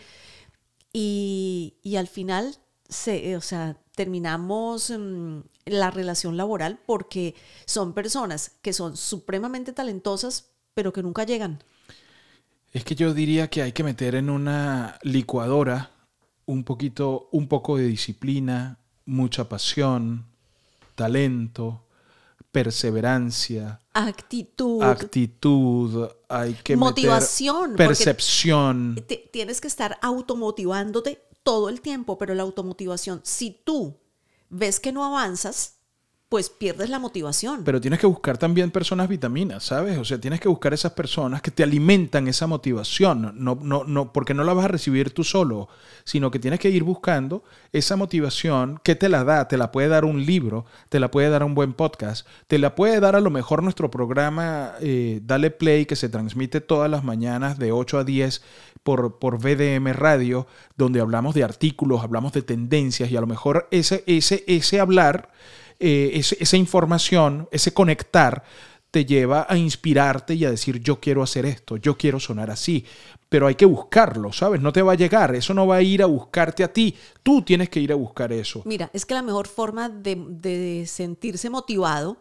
Y, 0.94 1.74
y 1.84 1.98
al 1.98 2.08
final, 2.08 2.56
se, 2.88 3.36
o 3.36 3.42
sea, 3.42 3.76
terminamos 3.96 4.94
mm, 4.98 5.40
la 5.66 5.92
relación 5.92 6.38
laboral 6.38 6.80
porque 6.86 7.36
son 7.66 7.92
personas 7.92 8.54
que 8.62 8.72
son 8.72 8.96
supremamente 8.96 9.74
talentosas, 9.74 10.52
pero 10.74 10.94
que 10.94 11.04
nunca 11.04 11.26
llegan. 11.26 11.62
Es 12.72 12.86
que 12.86 12.96
yo 12.96 13.14
diría 13.14 13.50
que 13.50 13.62
hay 13.62 13.74
que 13.74 13.84
meter 13.84 14.16
en 14.16 14.30
una 14.30 14.98
licuadora 15.04 15.92
un 16.46 16.64
poquito, 16.64 17.28
un 17.34 17.50
poco 17.50 17.76
de 17.76 17.88
disciplina, 17.88 18.80
mucha 19.04 19.50
pasión, 19.50 20.31
talento, 20.96 21.86
perseverancia, 22.52 23.80
actitud, 23.94 24.82
actitud, 24.84 26.10
hay 26.28 26.54
que 26.54 26.76
motivación, 26.76 27.76
percepción. 27.76 29.04
tienes 29.32 29.62
que 29.62 29.68
estar 29.68 29.98
automotivándote 30.02 31.22
todo 31.44 31.70
el 31.70 31.82
tiempo, 31.82 32.18
pero 32.18 32.34
la 32.36 32.44
automotivación, 32.44 33.22
si 33.24 33.62
tú 33.64 33.98
ves 34.50 34.80
que 34.80 34.92
no 34.92 35.06
avanzas, 35.06 35.81
pues 36.32 36.50
pierdes 36.50 36.90
la 36.90 36.98
motivación. 36.98 37.66
Pero 37.66 37.82
tienes 37.82 38.00
que 38.00 38.08
buscar 38.08 38.38
también 38.38 38.72
personas 38.72 39.10
vitaminas, 39.10 39.66
¿sabes? 39.66 39.98
O 39.98 40.06
sea, 40.06 40.18
tienes 40.18 40.40
que 40.40 40.48
buscar 40.48 40.74
esas 40.74 40.94
personas 40.94 41.42
que 41.42 41.52
te 41.52 41.62
alimentan 41.62 42.26
esa 42.30 42.48
motivación, 42.48 43.34
no, 43.36 43.60
no, 43.62 43.84
no, 43.84 44.14
porque 44.14 44.34
no 44.34 44.46
la 44.46 44.54
vas 44.54 44.64
a 44.64 44.70
recibir 44.70 45.14
tú 45.14 45.26
solo, 45.26 45.68
sino 46.06 46.32
que 46.32 46.40
tienes 46.40 46.62
que 46.62 46.70
ir 46.70 46.84
buscando 46.84 47.44
esa 47.74 47.98
motivación 47.98 48.80
que 48.82 48.96
te 48.96 49.10
la 49.10 49.26
da, 49.26 49.50
te 49.50 49.58
la 49.58 49.74
puede 49.74 49.90
dar 49.90 50.06
un 50.06 50.26
libro, 50.26 50.66
te 50.88 51.02
la 51.02 51.12
puede 51.12 51.30
dar 51.30 51.44
un 51.44 51.54
buen 51.54 51.74
podcast, 51.74 52.26
te 52.48 52.60
la 52.60 52.76
puede 52.76 53.02
dar 53.02 53.18
a 53.18 53.20
lo 53.20 53.30
mejor 53.30 53.62
nuestro 53.62 53.92
programa 53.92 54.76
eh, 54.80 55.20
Dale 55.26 55.52
Play, 55.52 55.86
que 55.86 55.98
se 55.98 56.08
transmite 56.08 56.62
todas 56.62 56.90
las 56.90 57.04
mañanas 57.04 57.60
de 57.60 57.74
8 57.74 57.98
a 58.00 58.04
10 58.06 58.42
por, 58.84 59.20
por 59.20 59.38
VDM 59.38 59.92
Radio, 59.92 60.48
donde 60.78 61.02
hablamos 61.02 61.36
de 61.36 61.44
artículos, 61.44 62.02
hablamos 62.02 62.32
de 62.32 62.42
tendencias 62.42 63.12
y 63.12 63.18
a 63.18 63.22
lo 63.22 63.28
mejor 63.28 63.68
ese, 63.70 64.06
ese, 64.08 64.46
ese 64.48 64.80
hablar 64.80 65.30
eh, 65.82 66.12
esa 66.14 66.58
información, 66.58 67.50
ese 67.52 67.74
conectar, 67.74 68.44
te 68.92 69.06
lleva 69.06 69.48
a 69.50 69.58
inspirarte 69.58 70.36
y 70.36 70.46
a 70.46 70.52
decir 70.52 70.80
yo 70.82 71.00
quiero 71.00 71.24
hacer 71.24 71.46
esto, 71.46 71.78
yo 71.78 71.98
quiero 71.98 72.20
sonar 72.20 72.52
así, 72.52 72.86
pero 73.30 73.48
hay 73.48 73.56
que 73.56 73.66
buscarlo, 73.66 74.34
¿sabes? 74.34 74.62
No 74.62 74.74
te 74.74 74.82
va 74.82 74.92
a 74.92 74.96
llegar, 74.96 75.34
eso 75.34 75.54
no 75.54 75.66
va 75.66 75.78
a 75.78 75.82
ir 75.82 76.04
a 76.04 76.06
buscarte 76.06 76.64
a 76.64 76.72
ti, 76.72 76.96
tú 77.24 77.42
tienes 77.42 77.70
que 77.70 77.80
ir 77.80 77.92
a 77.94 77.96
buscar 77.96 78.34
eso. 78.34 78.62
Mira, 78.66 78.92
es 78.94 79.06
que 79.06 79.14
la 79.14 79.22
mejor 79.22 79.48
forma 79.48 79.88
de, 79.88 80.22
de 80.28 80.86
sentirse 80.86 81.50
motivado 81.50 82.18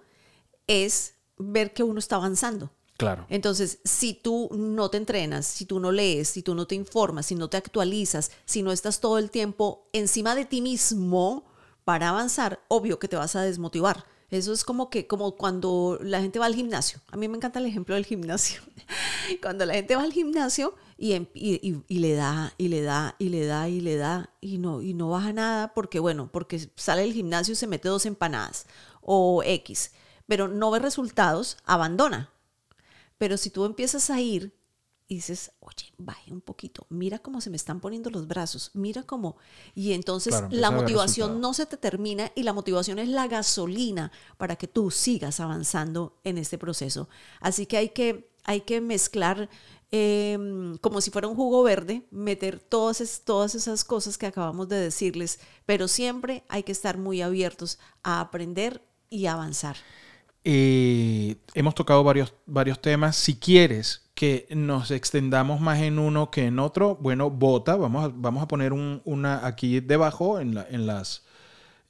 es 0.68 1.14
ver 1.36 1.74
que 1.74 1.82
uno 1.82 1.98
está 1.98 2.16
avanzando. 2.16 2.70
Claro. 2.96 3.26
Entonces, 3.30 3.80
si 3.82 4.14
tú 4.14 4.50
no 4.52 4.90
te 4.90 4.98
entrenas, 4.98 5.46
si 5.46 5.64
tú 5.64 5.80
no 5.80 5.90
lees, 5.90 6.28
si 6.28 6.42
tú 6.42 6.54
no 6.54 6.66
te 6.66 6.74
informas, 6.76 7.26
si 7.26 7.34
no 7.34 7.48
te 7.48 7.56
actualizas, 7.56 8.30
si 8.44 8.62
no 8.62 8.72
estás 8.72 9.00
todo 9.00 9.18
el 9.18 9.30
tiempo 9.30 9.88
encima 9.92 10.34
de 10.34 10.44
ti 10.44 10.60
mismo, 10.60 11.49
para 11.90 12.11
avanzar, 12.11 12.61
obvio 12.68 13.00
que 13.00 13.09
te 13.09 13.16
vas 13.16 13.35
a 13.35 13.42
desmotivar. 13.42 14.05
Eso 14.31 14.53
es 14.53 14.62
como 14.62 14.90
que, 14.90 15.09
como 15.09 15.37
cuando 15.37 15.98
la 16.00 16.20
gente 16.20 16.38
va 16.38 16.46
al 16.46 16.55
gimnasio. 16.55 17.00
A 17.11 17.16
mí 17.16 17.26
me 17.26 17.37
encanta 17.37 17.59
el 17.59 17.66
ejemplo 17.66 17.96
del 17.96 18.07
gimnasio. 18.07 18.62
cuando 19.42 19.66
la 19.66 19.74
gente 19.74 19.96
va 19.96 20.05
al 20.05 20.12
gimnasio 20.12 20.76
y, 20.96 21.14
y, 21.35 21.98
le 21.98 22.14
da, 22.14 22.55
y 22.59 22.68
le 22.68 22.83
da, 22.83 23.16
y 23.18 23.29
le 23.31 23.44
da, 23.44 23.68
y 23.68 23.81
le 23.81 23.96
da, 23.96 24.31
y 24.40 24.59
no, 24.59 24.83
y 24.83 24.94
no 24.94 25.11
baja 25.11 25.33
nada 25.33 25.74
porque, 25.74 25.98
bueno, 25.98 26.31
porque 26.31 26.70
sale 26.76 27.03
del 27.03 27.12
gimnasio 27.12 27.55
y 27.55 27.57
se 27.57 27.66
mete 27.66 27.88
dos 27.88 28.07
empanadas 28.07 28.66
o 29.00 29.42
X, 29.44 29.90
pero 30.29 30.46
no 30.46 30.70
ve 30.70 30.79
resultados, 30.79 31.57
abandona. 31.64 32.31
Pero 33.18 33.37
si 33.37 33.50
tú 33.50 33.64
empiezas 33.64 34.11
a 34.11 34.20
ir 34.20 34.55
y 35.10 35.16
dices, 35.16 35.50
oye, 35.58 35.92
baje 35.98 36.32
un 36.32 36.40
poquito, 36.40 36.86
mira 36.88 37.18
cómo 37.18 37.40
se 37.40 37.50
me 37.50 37.56
están 37.56 37.80
poniendo 37.80 38.10
los 38.10 38.28
brazos, 38.28 38.70
mira 38.74 39.02
cómo... 39.02 39.36
Y 39.74 39.92
entonces 39.92 40.44
la 40.50 40.70
motivación 40.70 41.40
no 41.40 41.52
se 41.52 41.66
te 41.66 41.76
termina 41.76 42.30
y 42.36 42.44
la 42.44 42.52
motivación 42.52 43.00
es 43.00 43.08
la 43.08 43.26
gasolina 43.26 44.12
para 44.38 44.54
que 44.54 44.68
tú 44.68 44.92
sigas 44.92 45.40
avanzando 45.40 46.20
en 46.22 46.38
este 46.38 46.58
proceso. 46.58 47.08
Así 47.40 47.66
que 47.66 47.76
hay 47.76 47.88
que, 47.88 48.30
hay 48.44 48.60
que 48.60 48.80
mezclar 48.80 49.50
em, 49.90 50.76
como 50.76 51.00
si 51.00 51.10
fuera 51.10 51.26
un 51.26 51.34
jugo 51.34 51.64
verde, 51.64 52.06
meter 52.12 52.60
todas, 52.60 53.22
todas 53.24 53.56
esas 53.56 53.82
cosas 53.82 54.16
que 54.16 54.26
acabamos 54.26 54.68
de 54.68 54.76
decirles, 54.76 55.40
pero 55.66 55.88
siempre 55.88 56.44
hay 56.48 56.62
que 56.62 56.70
estar 56.70 56.98
muy 56.98 57.20
abiertos 57.20 57.80
a 58.04 58.20
aprender 58.20 58.80
y 59.08 59.26
avanzar. 59.26 59.76
Eh, 60.44 61.34
hemos 61.54 61.74
tocado 61.74 62.04
varios, 62.04 62.32
varios 62.46 62.80
temas. 62.80 63.16
Si 63.16 63.34
quieres 63.34 64.09
que 64.20 64.46
nos 64.50 64.90
extendamos 64.90 65.62
más 65.62 65.78
en 65.78 65.98
uno 65.98 66.30
que 66.30 66.44
en 66.44 66.59
otro, 66.59 66.98
bueno, 67.00 67.30
vota. 67.30 67.76
Vamos 67.76 68.04
a, 68.04 68.12
vamos 68.14 68.42
a 68.42 68.48
poner 68.48 68.74
una 68.74 69.46
aquí 69.46 69.80
debajo 69.80 70.40
en, 70.40 70.62
en 70.68 70.87
las, 70.87 71.24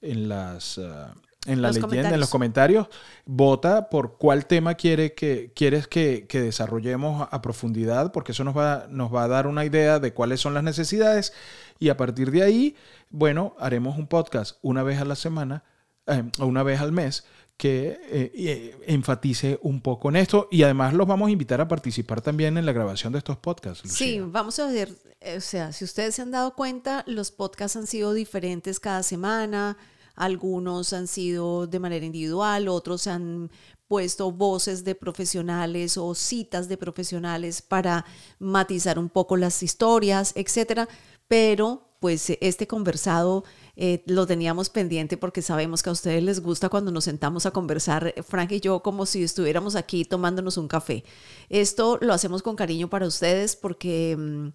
en 0.01 0.29
las, 0.29 0.79
ah, 0.79 1.12
en 1.47 1.61
la 1.61 1.73
leyenda, 1.73 2.14
en 2.14 2.21
los 2.21 2.31
comentarios. 2.31 2.87
Vota 3.27 3.90
por 3.90 4.16
cuál 4.16 4.47
tema 4.47 4.77
quiere 4.77 5.12
que, 5.12 5.51
quieres 5.57 5.88
que, 5.88 6.29
que, 6.29 6.40
desarrollemos 6.40 7.27
a 7.33 7.43
profundidad, 7.43 8.12
porque 8.12 8.31
eso 8.31 8.45
nos 8.45 8.57
va, 8.57 8.87
nos 8.88 9.12
va 9.12 9.25
a 9.25 9.29
dar 9.29 9.49
una 9.49 9.64
idea 9.64 9.99
de 9.99 10.14
cuáles 10.14 10.40
son 10.40 10.55
las 10.55 10.62
necesidades. 10.62 11.33
Y 11.81 11.88
a 11.88 11.97
partir 11.97 12.31
de 12.31 12.45
ahí, 12.45 12.77
bueno, 13.11 13.57
haremos 13.59 13.99
un 13.99 14.07
podcast 14.07 14.57
una 14.62 14.85
vez 14.85 15.01
a 15.01 15.05
la 15.05 15.16
semana 15.16 15.64
eh, 16.07 16.23
o 16.38 16.47
una 16.47 16.62
vez 16.62 16.81
al 16.81 16.93
mes 16.93 17.25
que 17.61 18.01
eh, 18.09 18.33
eh, 18.35 18.77
enfatice 18.87 19.59
un 19.61 19.83
poco 19.83 20.09
en 20.09 20.16
esto. 20.16 20.49
Y 20.51 20.62
además 20.62 20.94
los 20.94 21.07
vamos 21.07 21.29
a 21.29 21.31
invitar 21.31 21.61
a 21.61 21.68
participar 21.68 22.23
también 22.23 22.57
en 22.57 22.64
la 22.64 22.73
grabación 22.73 23.12
de 23.12 23.18
estos 23.18 23.37
podcasts. 23.37 23.87
Sí, 23.87 24.18
vamos 24.18 24.59
a 24.59 24.66
ver, 24.68 24.96
eh, 25.20 25.37
o 25.37 25.40
sea, 25.42 25.70
si 25.70 25.85
ustedes 25.85 26.14
se 26.14 26.23
han 26.23 26.31
dado 26.31 26.55
cuenta, 26.55 27.05
los 27.07 27.31
podcasts 27.31 27.77
han 27.77 27.87
sido 27.87 28.14
diferentes 28.14 28.81
cada 28.81 29.03
semana, 29.03 29.77
algunos 30.14 30.94
han 30.94 31.07
sido 31.07 31.66
de 31.66 31.79
manera 31.81 32.07
individual, 32.07 32.66
otros 32.68 33.07
han 33.07 33.51
puesto 33.87 34.33
voces 34.33 34.83
de 34.83 34.94
profesionales 34.94 35.99
o 35.99 36.14
citas 36.14 36.66
de 36.66 36.79
profesionales 36.79 37.61
para 37.61 38.07
matizar 38.38 38.99
un 38.99 39.11
poco 39.11 39.37
las 39.37 39.62
historias, 39.62 40.33
etcétera, 40.35 40.88
pero 41.29 41.90
pues 42.01 42.33
este 42.40 42.66
conversado 42.66 43.44
eh, 43.83 44.03
lo 44.05 44.27
teníamos 44.27 44.69
pendiente 44.69 45.16
porque 45.16 45.40
sabemos 45.40 45.83
que 45.83 45.88
a 45.88 45.93
ustedes 45.93 46.23
les 46.23 46.40
gusta 46.40 46.69
cuando 46.69 46.93
nos 46.93 47.05
sentamos 47.05 47.47
a 47.47 47.51
conversar, 47.51 48.12
eh, 48.14 48.23
Frank 48.23 48.53
y 48.53 48.61
yo, 48.61 48.83
como 48.83 49.07
si 49.07 49.23
estuviéramos 49.23 49.75
aquí 49.75 50.05
tomándonos 50.05 50.59
un 50.59 50.69
café. 50.69 51.03
Esto 51.49 51.99
lo 52.03 52.12
hacemos 52.12 52.43
con 52.43 52.57
cariño 52.57 52.90
para 52.90 53.07
ustedes 53.07 53.57
porque 53.57 54.19
mm, 54.19 54.49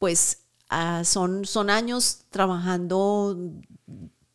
pues 0.00 0.38
ah, 0.68 1.04
son, 1.04 1.44
son 1.44 1.70
años 1.70 2.22
trabajando 2.30 3.38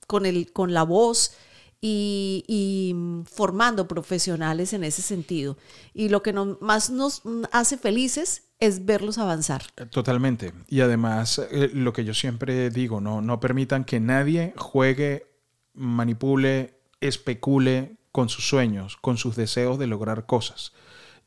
con, 0.08 0.26
el, 0.26 0.54
con 0.54 0.74
la 0.74 0.84
voz 0.84 1.34
y, 1.82 2.96
formando 3.26 3.88
profesionales 3.88 4.74
en 4.74 4.84
ese 4.84 5.02
sentido. 5.02 5.58
Y 5.94 6.10
lo 6.10 6.24
que 6.24 6.34
más 6.34 6.90
nos 6.90 7.22
hace 7.52 7.78
felices 7.78 8.44
es 8.60 8.86
verlos 8.86 9.18
avanzar. 9.18 9.64
Totalmente. 9.92 10.54
Y 10.68 10.82
además, 10.82 11.40
eh, 11.52 11.70
lo 11.74 11.94
que 11.94 12.06
yo 12.06 12.14
siempre 12.14 12.70
digo, 12.70 13.02
no, 13.02 13.22
no 13.22 13.40
permitan 13.40 13.86
que 13.86 14.00
nadie 14.00 14.54
juegue, 14.58 15.28
manipule, 15.74 16.80
especule 17.00 17.98
con 18.12 18.30
sus 18.30 18.48
sueños, 18.48 18.98
con 18.98 19.18
sus 19.18 19.36
deseos 19.36 19.78
de 19.78 19.88
lograr 19.88 20.26
cosas. 20.26 20.74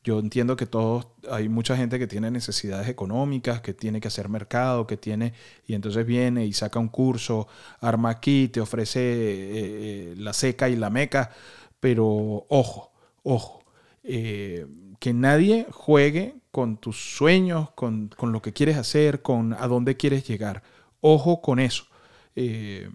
Yo 0.03 0.17
entiendo 0.17 0.55
que 0.55 0.65
todos, 0.65 1.07
hay 1.29 1.47
mucha 1.47 1.77
gente 1.77 1.99
que 1.99 2.07
tiene 2.07 2.31
necesidades 2.31 2.87
económicas, 2.89 3.61
que 3.61 3.75
tiene 3.75 4.01
que 4.01 4.07
hacer 4.07 4.29
mercado, 4.29 4.87
que 4.87 4.97
tiene, 4.97 5.33
y 5.67 5.75
entonces 5.75 6.05
viene 6.07 6.45
y 6.45 6.53
saca 6.53 6.79
un 6.79 6.87
curso, 6.87 7.47
arma 7.81 8.09
aquí, 8.09 8.47
te 8.47 8.61
ofrece 8.61 8.99
eh, 9.03 10.15
la 10.17 10.33
seca 10.33 10.69
y 10.69 10.75
la 10.75 10.89
meca, 10.89 11.31
pero 11.79 12.07
ojo, 12.49 12.91
ojo, 13.21 13.63
eh, 14.03 14.65
que 14.99 15.13
nadie 15.13 15.67
juegue 15.69 16.35
con 16.49 16.77
tus 16.77 16.97
sueños, 17.15 17.69
con, 17.71 18.09
lo 18.19 18.41
que 18.41 18.53
quieres 18.53 18.77
hacer, 18.77 19.21
con 19.21 19.53
a 19.53 19.67
dónde 19.67 19.97
quieres 19.97 20.27
llegar. 20.27 20.63
Ojo 21.01 21.41
con 21.41 21.59
eso. 21.59 21.85
Eh, 22.35 22.89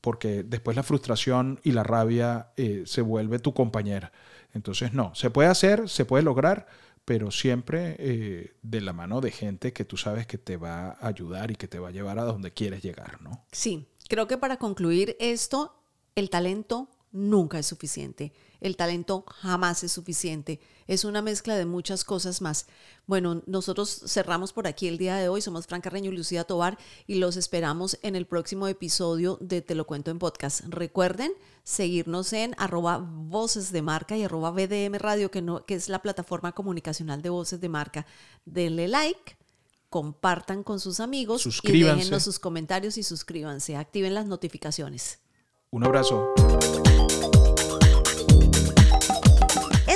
porque 0.00 0.42
después 0.42 0.76
la 0.76 0.82
frustración 0.82 1.60
y 1.62 1.72
la 1.72 1.82
rabia 1.82 2.52
se 2.84 3.02
vuelve 3.02 3.38
tu 3.38 3.52
compañera. 3.52 4.12
Entonces, 4.54 4.92
no, 4.92 5.14
se 5.14 5.30
puede 5.30 5.48
hacer, 5.48 5.88
se 5.88 6.04
puede 6.04 6.22
lograr, 6.22 6.66
pero 7.04 7.30
siempre 7.30 7.96
eh, 7.98 8.54
de 8.62 8.80
la 8.80 8.92
mano 8.92 9.20
de 9.20 9.30
gente 9.30 9.72
que 9.72 9.84
tú 9.84 9.96
sabes 9.96 10.26
que 10.26 10.38
te 10.38 10.56
va 10.56 10.90
a 11.00 11.06
ayudar 11.06 11.50
y 11.50 11.56
que 11.56 11.68
te 11.68 11.78
va 11.78 11.88
a 11.88 11.92
llevar 11.92 12.18
a 12.18 12.24
donde 12.24 12.52
quieres 12.52 12.82
llegar, 12.82 13.22
¿no? 13.22 13.44
Sí, 13.52 13.88
creo 14.08 14.26
que 14.26 14.38
para 14.38 14.58
concluir 14.58 15.16
esto, 15.18 15.82
el 16.14 16.30
talento 16.30 16.89
nunca 17.12 17.58
es 17.58 17.66
suficiente. 17.66 18.32
El 18.60 18.76
talento 18.76 19.24
jamás 19.26 19.82
es 19.84 19.92
suficiente. 19.92 20.60
Es 20.86 21.04
una 21.04 21.22
mezcla 21.22 21.56
de 21.56 21.64
muchas 21.64 22.04
cosas 22.04 22.42
más. 22.42 22.66
Bueno, 23.06 23.42
nosotros 23.46 24.02
cerramos 24.06 24.52
por 24.52 24.66
aquí 24.66 24.86
el 24.86 24.98
día 24.98 25.16
de 25.16 25.28
hoy. 25.28 25.40
Somos 25.40 25.66
Fran 25.66 25.80
Carreño 25.80 26.10
y 26.10 26.16
Lucía 26.16 26.44
Tobar 26.44 26.78
y 27.06 27.16
los 27.16 27.36
esperamos 27.36 27.98
en 28.02 28.16
el 28.16 28.26
próximo 28.26 28.68
episodio 28.68 29.38
de 29.40 29.62
Te 29.62 29.74
lo 29.74 29.86
cuento 29.86 30.10
en 30.10 30.18
podcast. 30.18 30.60
Recuerden 30.68 31.32
seguirnos 31.64 32.32
en 32.32 32.54
arroba 32.58 32.98
voces 32.98 33.72
de 33.72 33.82
marca 33.82 34.16
y 34.16 34.24
arroba 34.24 34.50
BDM 34.50 34.96
Radio, 34.98 35.30
que, 35.30 35.42
no, 35.42 35.64
que 35.64 35.74
es 35.74 35.88
la 35.88 36.02
plataforma 36.02 36.52
comunicacional 36.52 37.22
de 37.22 37.30
voces 37.30 37.60
de 37.60 37.68
marca. 37.68 38.06
Denle 38.44 38.88
like 38.88 39.36
compartan 39.88 40.62
con 40.62 40.78
sus 40.78 41.00
amigos 41.00 41.44
y 41.64 41.82
déjenos 41.82 42.22
sus 42.22 42.38
comentarios 42.38 42.96
y 42.96 43.02
suscríbanse, 43.02 43.76
activen 43.76 44.14
las 44.14 44.26
notificaciones. 44.26 45.18
Un 45.70 45.84
abrazo. 45.84 46.32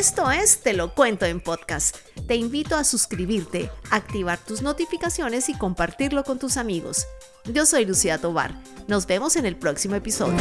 Esto 0.06 0.30
es 0.30 0.58
Te 0.58 0.74
lo 0.74 0.94
cuento 0.94 1.24
en 1.24 1.40
podcast. 1.40 1.96
Te 2.26 2.36
invito 2.36 2.76
a 2.76 2.84
suscribirte, 2.84 3.70
activar 3.90 4.38
tus 4.38 4.60
notificaciones 4.60 5.48
y 5.48 5.54
compartirlo 5.56 6.24
con 6.24 6.38
tus 6.38 6.58
amigos. 6.58 7.06
Yo 7.46 7.64
soy 7.64 7.86
Lucía 7.86 8.18
Tobar. 8.18 8.54
Nos 8.86 9.06
vemos 9.06 9.34
en 9.36 9.46
el 9.46 9.56
próximo 9.56 9.94
episodio. 9.94 10.36